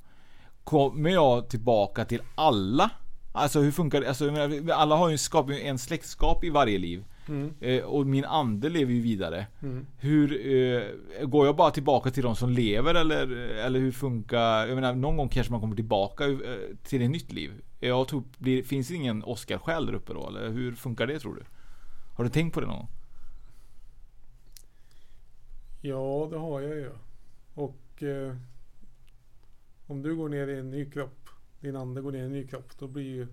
[0.64, 2.90] Kommer jag tillbaka till alla?
[3.38, 4.08] Alltså hur funkar det?
[4.08, 7.04] Alltså, jag menar, alla har ju skap, en släktskap i varje liv.
[7.28, 7.54] Mm.
[7.60, 9.46] Eh, och min ande lever ju vidare.
[9.62, 9.86] Mm.
[9.98, 14.74] Hur, eh, går jag bara tillbaka till de som lever eller, eller hur funkar, jag
[14.74, 16.36] menar någon gång kanske man kommer tillbaka eh,
[16.82, 17.52] till ett nytt liv.
[17.80, 21.34] Jag tror, blir, finns det ingen Oscar-själ där uppe då eller hur funkar det tror
[21.34, 21.42] du?
[22.16, 22.88] Har du tänkt på det någon gång?
[25.80, 26.90] Ja, det har jag ju.
[27.54, 28.36] Och eh,
[29.86, 31.27] om du går ner i en ny kropp,
[31.60, 33.26] din ande går ner i en ny kropp, då blir ju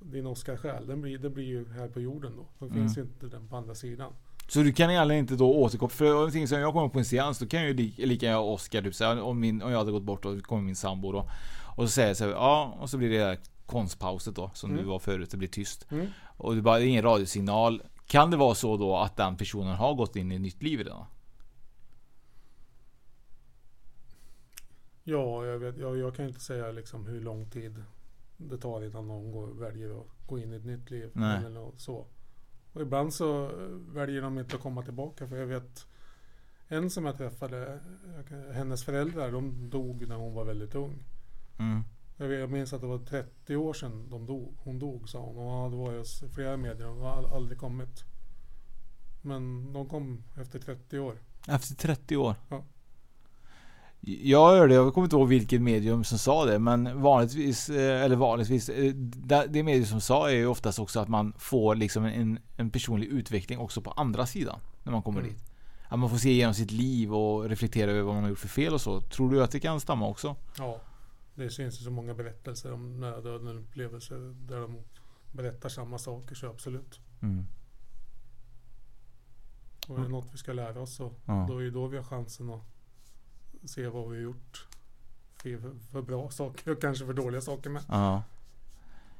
[0.00, 2.46] din Oscar-själ, den blir, det blir ju här på jorden då.
[2.58, 2.78] Då Mm.
[2.78, 4.12] finns ju inte den på andra sidan.
[4.48, 7.38] Så du kan egentligen inte då återkoppla, för någonting som jag kommer på en seans,
[7.38, 9.92] då kan jag ju lika, lika gärna Oscar typ såhär, om, min, om jag hade
[9.92, 11.28] gått bort och kommer min sambo då.
[11.76, 14.70] Och så säger jag så här, ja, och så blir det här konstpauset då, som
[14.70, 14.82] Mm.
[14.82, 15.86] du var förut, det blir tyst.
[15.90, 16.06] Mm.
[16.36, 17.82] Och det bara, det är ingen radiosignal.
[18.06, 20.78] Kan det vara så då att den personen har gått in i ett nytt liv
[20.78, 21.04] redan?
[25.04, 27.84] Ja, jag, vet, jag, jag kan inte säga liksom hur lång tid
[28.36, 31.10] det tar innan någon går, väljer att gå in i ett nytt liv.
[31.12, 31.44] Nej.
[31.44, 32.06] Eller så.
[32.72, 35.28] Och ibland så eh, väljer de inte att komma tillbaka.
[35.28, 35.86] För jag vet
[36.68, 37.80] en som jag träffade,
[38.52, 41.04] hennes föräldrar, de dog när hon var väldigt ung.
[41.58, 41.82] Mm.
[42.16, 45.20] Jag, vet, jag minns att det var 30 år sedan de dog, hon dog sa
[45.20, 45.36] hon.
[45.36, 48.04] Och hon hade varit hos flera medier och har aldrig kommit.
[49.22, 51.18] Men de kom efter 30 år.
[51.48, 52.34] Efter 30 år?
[52.48, 52.64] Ja.
[54.04, 58.16] Jag hörde, jag kommer inte ihåg vilket medium som sa det, men vanligtvis, eh, eller
[58.16, 58.94] vanligtvis, eh,
[59.48, 63.06] det medium som sa är ju oftast också att man får liksom en, en personlig
[63.06, 64.60] utveckling också på andra sidan.
[64.82, 65.32] När man kommer Mm.
[65.32, 65.44] dit.
[65.88, 68.48] Att man får se igenom sitt liv och reflektera över vad man har gjort för
[68.48, 69.00] fel och så.
[69.00, 70.36] Tror du att det kan stämma också?
[70.58, 70.80] Ja,
[71.34, 74.76] det finns ju så många berättelser om nära döden upplevelser där de
[75.32, 77.00] berättar samma saker så absolut.
[77.22, 77.46] Mm.
[79.88, 81.46] Och är det något vi ska lära oss så Ja.
[81.48, 82.62] då är det då vi har chansen att
[83.64, 84.66] se vad vi har gjort
[85.42, 87.82] för, för bra saker och kanske för dåliga saker med.
[87.88, 88.22] Ja.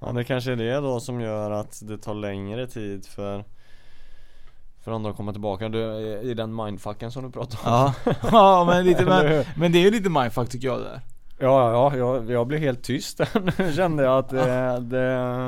[0.00, 3.44] Ja det kanske är det då som gör att det tar längre tid för
[4.80, 5.80] För andra att komma tillbaka du,
[6.22, 9.82] i den mindfucken som du pratade om Ja, ja men, lite, men, men det är
[9.82, 11.00] ju lite mindfuck tycker jag där.
[11.42, 15.02] Ja, ja, jag, jag blev helt tyst där kände jag att det, det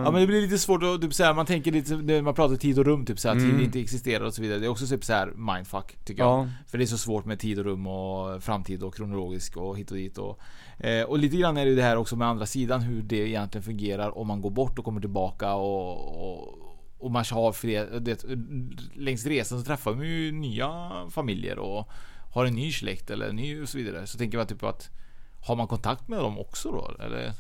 [0.05, 2.57] Ja men det blir lite svårt att, typ såhär, man tänker lite, det- man pratar
[2.57, 3.51] tid och rum typ såhär, Mm.
[3.51, 4.59] tid inte existerar och så vidare.
[4.59, 6.39] Det är också typ såhär mindfuck, tycker jag.
[6.41, 6.49] Ja.
[6.67, 9.91] För det är så svårt med tid och rum och framtid och kronologisk och hit
[9.91, 10.39] och dit och
[10.87, 13.63] eh, Och lite grann är det det här också med andra sidan, hur det egentligen
[13.63, 16.59] fungerar om man går bort och kommer tillbaka och, och
[16.99, 18.25] och man har fler, det,
[18.95, 21.89] längs resan så träffar man ju nya familjer och
[22.33, 24.07] har en ny släkt eller en ny och så vidare.
[24.07, 24.91] Så tänker man typ att
[25.45, 26.91] Har man kontakt med dem också då?
[27.05, 27.33] Eller?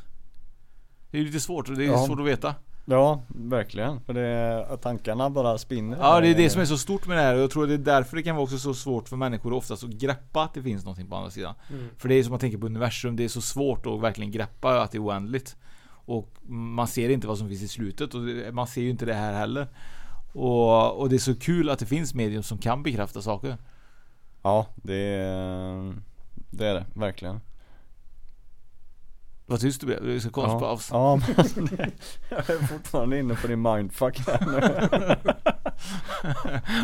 [1.11, 2.07] Det är ju lite svårt, det är Ja.
[2.07, 2.55] svårt att veta.
[2.87, 4.01] Ja, verkligen.
[4.01, 7.17] För det, att tankarna bara spinner Ja det är det som är så stort med
[7.17, 9.17] det här och jag tror det är därför det kan vara också så svårt för
[9.17, 11.55] människor oftast att greppa att det finns någonting på andra sidan.
[11.71, 11.89] Mm.
[11.99, 14.81] För det är som att tänka på universum, det är så svårt att verkligen greppa
[14.83, 15.57] att det är oändligt.
[16.07, 18.21] Och man ser inte vad som finns i slutet och
[18.53, 19.69] man ser ju inte det här heller.
[20.33, 23.57] Och, och det är så kul att det finns medium som kan bekräfta saker.
[24.43, 25.95] Ja, det är
[26.51, 27.41] det, är det verkligen.
[29.47, 30.89] Vad tyst du blev, det är så konstpaus.
[30.93, 31.91] Ja, ja men det,
[32.31, 34.61] jag är fortfarande inne på din mindfuck här nu.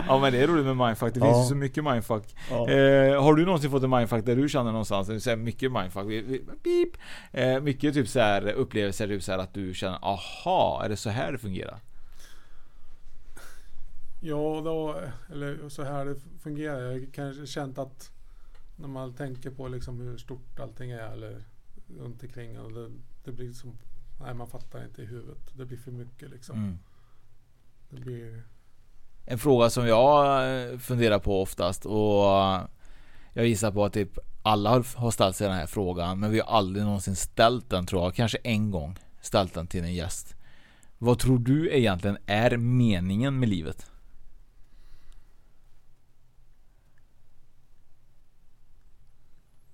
[0.07, 1.43] ja men det är roligt med mindfuck, det finns Ja.
[1.43, 2.37] ju så mycket mindfuck.
[2.51, 2.69] Ja.
[2.71, 6.05] Eh, har du någonsin fått en mindfuck där du känner någonstans, det säga mycket mindfuck,
[6.09, 6.89] vi- vi- beep.
[7.33, 10.97] Eh, mycket typ så här upplevelser, typ så här att du känner aha, är det
[10.97, 11.79] så här det fungerar?
[14.23, 14.97] Ja, då,
[15.33, 16.81] eller så här det fungerar.
[16.81, 18.11] Jag har kanske känt att
[18.77, 21.43] när man tänker på liksom hur stort allting är eller
[21.99, 22.91] runt omkring och det,
[23.25, 23.79] det blir som,
[24.21, 25.39] nej man fattar inte i huvudet.
[25.57, 26.57] Det blir för mycket liksom.
[26.59, 26.79] Mm.
[27.91, 28.43] Det blir,
[29.27, 32.63] En fråga som jag eh, funderar på oftast och eh,
[33.33, 36.41] jag gissar på att typ alla har- har ställt sig den här frågan men vi
[36.41, 38.15] har aldrig någonsin ställt den tror jag.
[38.15, 40.35] Kanske en gång ställt den till en gäst.
[40.99, 43.87] Vad tror du egentligen är meningen med livet?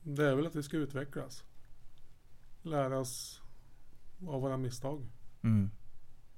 [0.02, 1.44] det är väl att vi ska utvecklas.
[2.66, 3.42] Lära oss
[4.26, 5.06] av våra misstag.
[5.42, 5.70] Mm.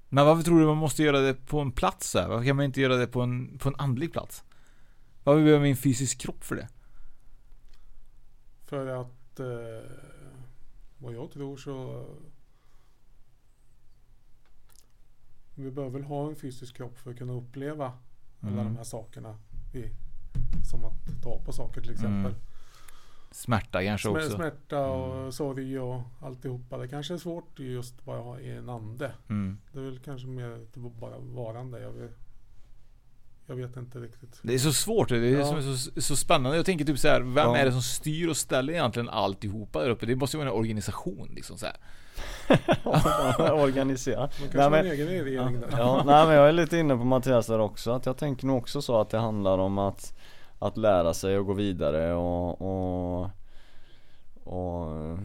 [0.09, 2.29] Men varför tror du man måste göra det på en plats här?
[2.29, 4.45] Varför kan man inte göra det på en, på en andlig plats?
[5.25, 6.69] Varför behöver vi en fysisk kropp för det?
[8.67, 9.91] För att eh,
[10.99, 12.07] vad jag tror så
[15.55, 17.93] vi behöver väl ha en fysisk kropp för att kunna uppleva
[18.41, 18.65] alla Mm.
[18.65, 19.39] de här sakerna.
[19.73, 19.91] Vi,
[20.71, 22.33] som att ta på saker till exempel.
[22.33, 22.48] Mm.
[23.31, 24.31] Smärta kanske också.
[24.31, 26.79] Smärta och sorg och alltihopa.
[26.79, 29.13] Det kanske är svårt just bara i en ande.
[29.29, 29.59] Mm.
[29.73, 30.67] Det är väl kanske mer
[31.01, 31.81] bara varande.
[31.81, 32.19] Jag vet,
[33.47, 34.39] jag vet inte riktigt.
[34.43, 35.47] Det är så svårt, det är Ja.
[35.47, 36.57] som är så, så spännande.
[36.57, 37.57] Jag tänker typ så här, vem Ja.
[37.57, 40.07] är det som styr och ställer egentligen alltihopa där uppe?
[40.07, 41.77] Det måste ju vara en organisation liksom så här.
[43.53, 44.21] Organisera.
[44.21, 45.69] Man kanske har en egen regering där.
[45.71, 47.91] Ja, nej men jag är lite inne på Mattias där också.
[47.91, 50.18] Att jag tänker nog också så att det handlar om att
[50.59, 53.31] Att lära sig och gå vidare och, och,
[54.45, 55.19] och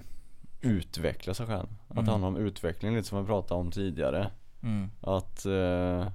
[0.62, 1.68] utveckla sig själv.
[1.88, 2.06] Att Mm.
[2.06, 4.32] det handlar om utveckling lite som vi pratade om tidigare.
[4.64, 4.92] Mm.
[5.02, 6.08] Att eh,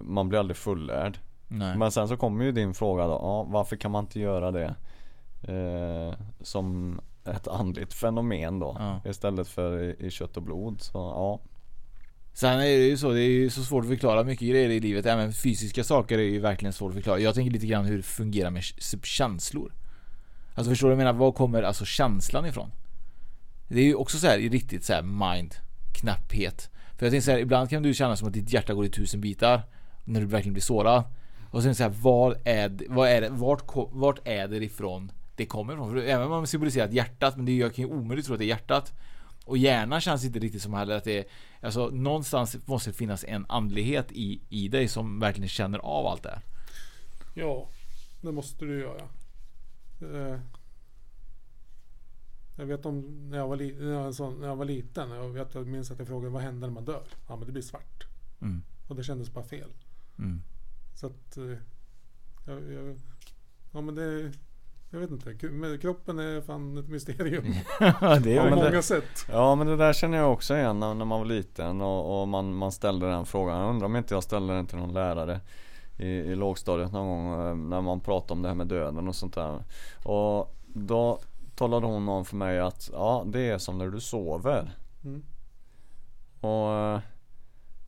[0.00, 1.18] man blir aldrig fullärd.
[1.48, 1.76] Nej.
[1.76, 4.74] Men sen så kommer ju din fråga då, ja, varför kan man inte göra det
[5.42, 8.76] eh, som ett andligt fenomen då?
[8.78, 9.10] Ja.
[9.10, 10.80] Istället för i, i kött och blod.
[10.80, 11.38] Så ja.
[12.32, 14.80] Sen är det ju så, det är ju så svårt att förklara mycket grejer i
[14.80, 15.06] livet.
[15.06, 17.18] Även fysiska saker är ju verkligen svårt att förklara.
[17.18, 19.72] Jag tänker lite grann hur det fungerar med typ känslor.
[20.54, 21.18] Alltså förstår du vad jag menar?
[21.18, 22.70] Var kommer alltså känslan ifrån?
[23.68, 25.54] Det är ju också så här riktigt så här mind
[26.00, 26.70] knapphet.
[26.98, 28.90] För jag tänker så här, ibland kan du känna som att ditt hjärta går i
[28.90, 29.62] tusen bitar
[30.04, 31.04] när du verkligen blir sårad.
[31.50, 33.62] Och sen så här, var är det, vad är det, vart,
[33.92, 35.90] vart är det ifrån det kommer ifrån?
[35.90, 38.38] För även om man symboliserar hjärtat, men det är, jag kan ju omöjligt tro att
[38.38, 38.92] det är hjärtat.
[39.44, 41.24] Och hjärnan känns inte riktigt som heller att det är
[41.60, 46.22] Alltså någonstans måste det finnas en andlighet i, i dig som verkligen känner av allt
[46.22, 46.42] det här.
[47.34, 47.68] Ja,
[48.20, 49.02] det måste du göra.
[50.00, 50.40] Eh,
[52.56, 55.10] Jag vet om när jag var, li- när jag, var sån, när jag var liten.
[55.10, 57.04] Jag, vet, jag minns att jag frågade vad händer när man dör?
[57.28, 58.06] Ja men det blir svart.
[58.40, 58.62] Mm.
[58.88, 59.70] Och det kändes bara fel.
[60.18, 60.42] Mm.
[60.94, 61.56] Så att eh,
[62.46, 62.98] jag,
[63.72, 64.32] Ja men det
[64.92, 65.48] Jag vet inte.
[65.50, 67.44] Men Kroppen är fan ett mysterium.
[68.22, 69.26] det är På många det, sätt.
[69.28, 72.28] Ja men det där känner jag också igen när, när man var liten och, och
[72.28, 73.60] man, man ställde den frågan.
[73.60, 75.40] Jag undrar om inte jag ställde den till någon lärare
[75.98, 79.16] i, i lågstadiet någon gång eh, när man pratade om det här med döden och
[79.16, 79.64] sånt där.
[80.04, 81.20] Och då
[81.54, 84.70] talade hon om för mig att ja det är som när du sover.
[85.04, 85.22] Mm.
[86.40, 87.00] Och eh,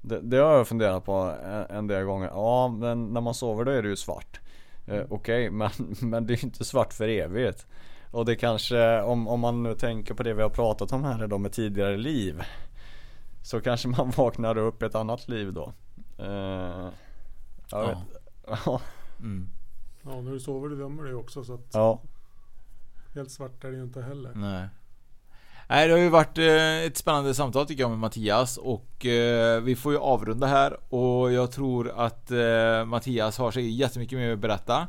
[0.00, 1.12] det, det har jag funderat på
[1.44, 2.28] en, en del gånger.
[2.28, 4.40] Ja men när man sover då är det ju svart.
[4.86, 5.70] Eh, Okej men,
[6.00, 7.66] men det är ju inte svart för evigt.
[8.10, 11.24] Och det kanske, om, om man nu tänker på det vi har pratat om här
[11.24, 12.42] idag med tidigare liv.
[13.42, 15.72] Så kanske man vaknar upp ett annat liv då.
[16.18, 16.88] Eh,
[17.70, 17.98] jag vet.
[18.66, 18.80] Ja.
[19.20, 19.48] Mm.
[20.02, 22.00] Ja när du sover du drömmer du också så att ja.
[23.14, 24.32] Helt svart är det ju inte heller.
[24.34, 24.68] Nej.
[25.72, 29.60] Nej, det har ju varit eh, ett spännande samtal tycker jag med Mattias och eh,
[29.60, 34.32] vi får ju avrunda här och jag tror att eh, Mattias har sig jättemycket mer
[34.32, 34.88] att berätta.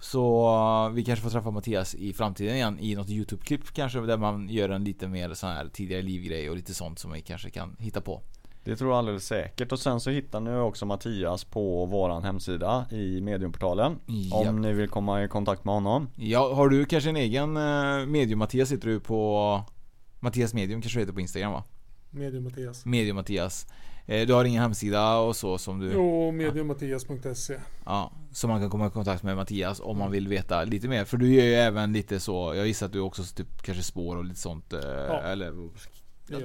[0.00, 4.48] Så vi kanske får träffa Mattias i framtiden igen i något YouTube-klipp kanske där man
[4.48, 7.76] gör en lite mer sån här tidigare livgrej och lite sånt som vi kanske kan
[7.78, 8.22] hitta på.
[8.64, 12.86] Det tror jag alldeles säkert och sen så hittar ni också Mattias på våran hemsida
[12.90, 13.98] i mediumportalen.
[14.06, 14.48] Japp.
[14.48, 16.08] Om ni vill komma i kontakt med honom.
[16.16, 17.52] Ja, har du kanske en egen
[18.10, 19.62] medium Mattias sitter du på
[20.20, 21.64] Mattias Medium kanske du heter på Instagram va?
[22.10, 22.86] Medium Mattias.
[22.86, 23.66] Medium Mattias.
[24.06, 25.92] Eh, du har ingen hemsida och så som du...
[25.92, 27.60] Jo, mediummattias.se.
[27.84, 31.04] Ja, så man kan komma i kontakt med Mattias om man vill veta lite mer.
[31.04, 34.16] För du gör ju även lite så, jag gissar att du också typ kanske spår
[34.16, 34.72] och lite sånt.
[34.72, 34.80] eh,
[35.24, 35.52] Eller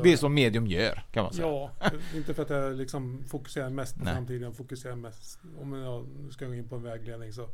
[0.03, 1.47] det är som medium gör kan man säga.
[1.47, 1.72] Ja,
[2.15, 4.13] inte för att jag liksom fokuserar mest på Nej.
[4.13, 4.41] framtiden.
[4.41, 7.49] Jag fokuserar mest, om jag ska gå in på en vägledning så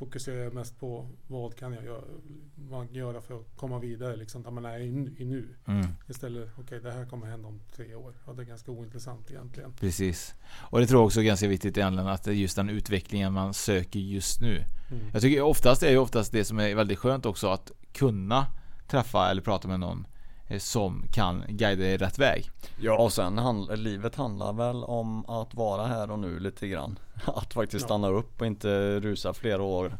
[0.00, 2.02] fokuserar jag mest på vad kan jag göra,
[2.54, 5.48] vad kan jag göra för att komma vidare liksom, där man är i, i nu.
[5.66, 5.86] Mm.
[6.08, 8.14] Istället, okej det här kommer hända om tre år.
[8.26, 9.72] Ja, det är ganska ointressant egentligen.
[9.72, 10.34] Precis.
[10.52, 13.32] Och det tror jag också är ganska viktigt egentligen att det är just den utvecklingen
[13.32, 14.64] man söker just nu.
[14.90, 15.04] Mm.
[15.12, 18.46] Jag tycker oftast är ju oftast det som är väldigt skönt också att kunna
[18.88, 20.06] träffa eller prata med någon
[20.58, 22.50] som kan guida dig rätt väg.
[22.80, 26.98] Ja och sen handl- livet handlar väl om att vara här och nu lite grann.
[27.24, 29.98] Att faktiskt stanna upp och inte rusa flera år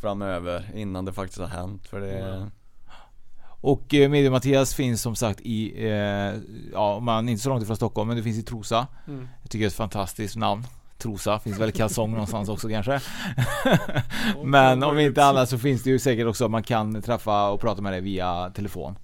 [0.00, 1.86] framöver innan det faktiskt har hänt.
[1.86, 2.50] För det
[3.60, 6.34] Och eh, Medium Mattias finns som sagt i, eh,
[6.72, 8.86] ja man inte så långt ifrån Stockholm men det finns i Trosa.
[9.06, 9.28] Mm.
[9.42, 10.64] Jag tycker det är ett fantastiskt namn.
[10.98, 13.00] Trosa, finns väl kalsong någonstans också kanske.
[14.44, 17.82] men om inte annat så finns det ju säkert också man kan träffa och prata
[17.82, 18.98] med dig via telefon.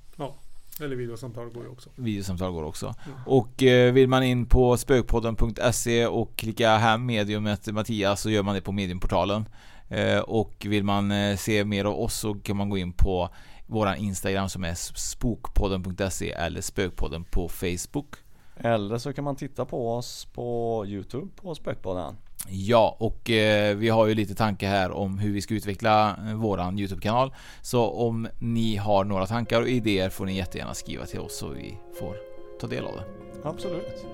[0.80, 1.90] Eller videosamtal går ju också.
[1.94, 2.94] Videosamtal går också.
[3.26, 8.54] Och eh, vill man in på spökpodden.se och klicka hem mediumet Mattias så gör man
[8.54, 9.44] det på mediumportalen.
[9.88, 13.28] Eh, och vill man eh, se mer av oss så kan man gå in på
[13.66, 18.14] våran Instagram som är spokpodden.se eller spökpodden på Facebook.
[18.56, 22.16] Eller så kan man titta på oss på Youtube på Spökpodden.
[22.48, 26.34] Ja, och eh, vi har ju lite tankar här om hur vi ska utveckla eh,
[26.34, 27.34] våran Youtube-kanal.
[27.62, 31.48] Så om ni har några tankar och idéer får ni jättegärna skriva till oss så
[31.48, 32.16] vi får
[32.60, 33.04] ta del av det.
[33.48, 34.06] Absolut.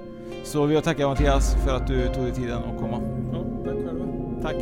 [0.45, 3.01] Så vi tackar Mattias för att du tog dig tiden att komma.
[3.33, 4.05] Ja, tack själva.
[4.43, 4.57] Tack.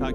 [0.00, 0.14] Tack.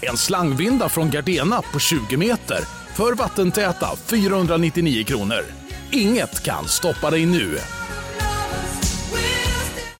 [0.00, 2.58] En slangvinda från Gardena på 20 meter
[2.96, 5.44] för vattentäta 499 kronor.
[5.92, 7.58] Inget kan stoppa dig nu.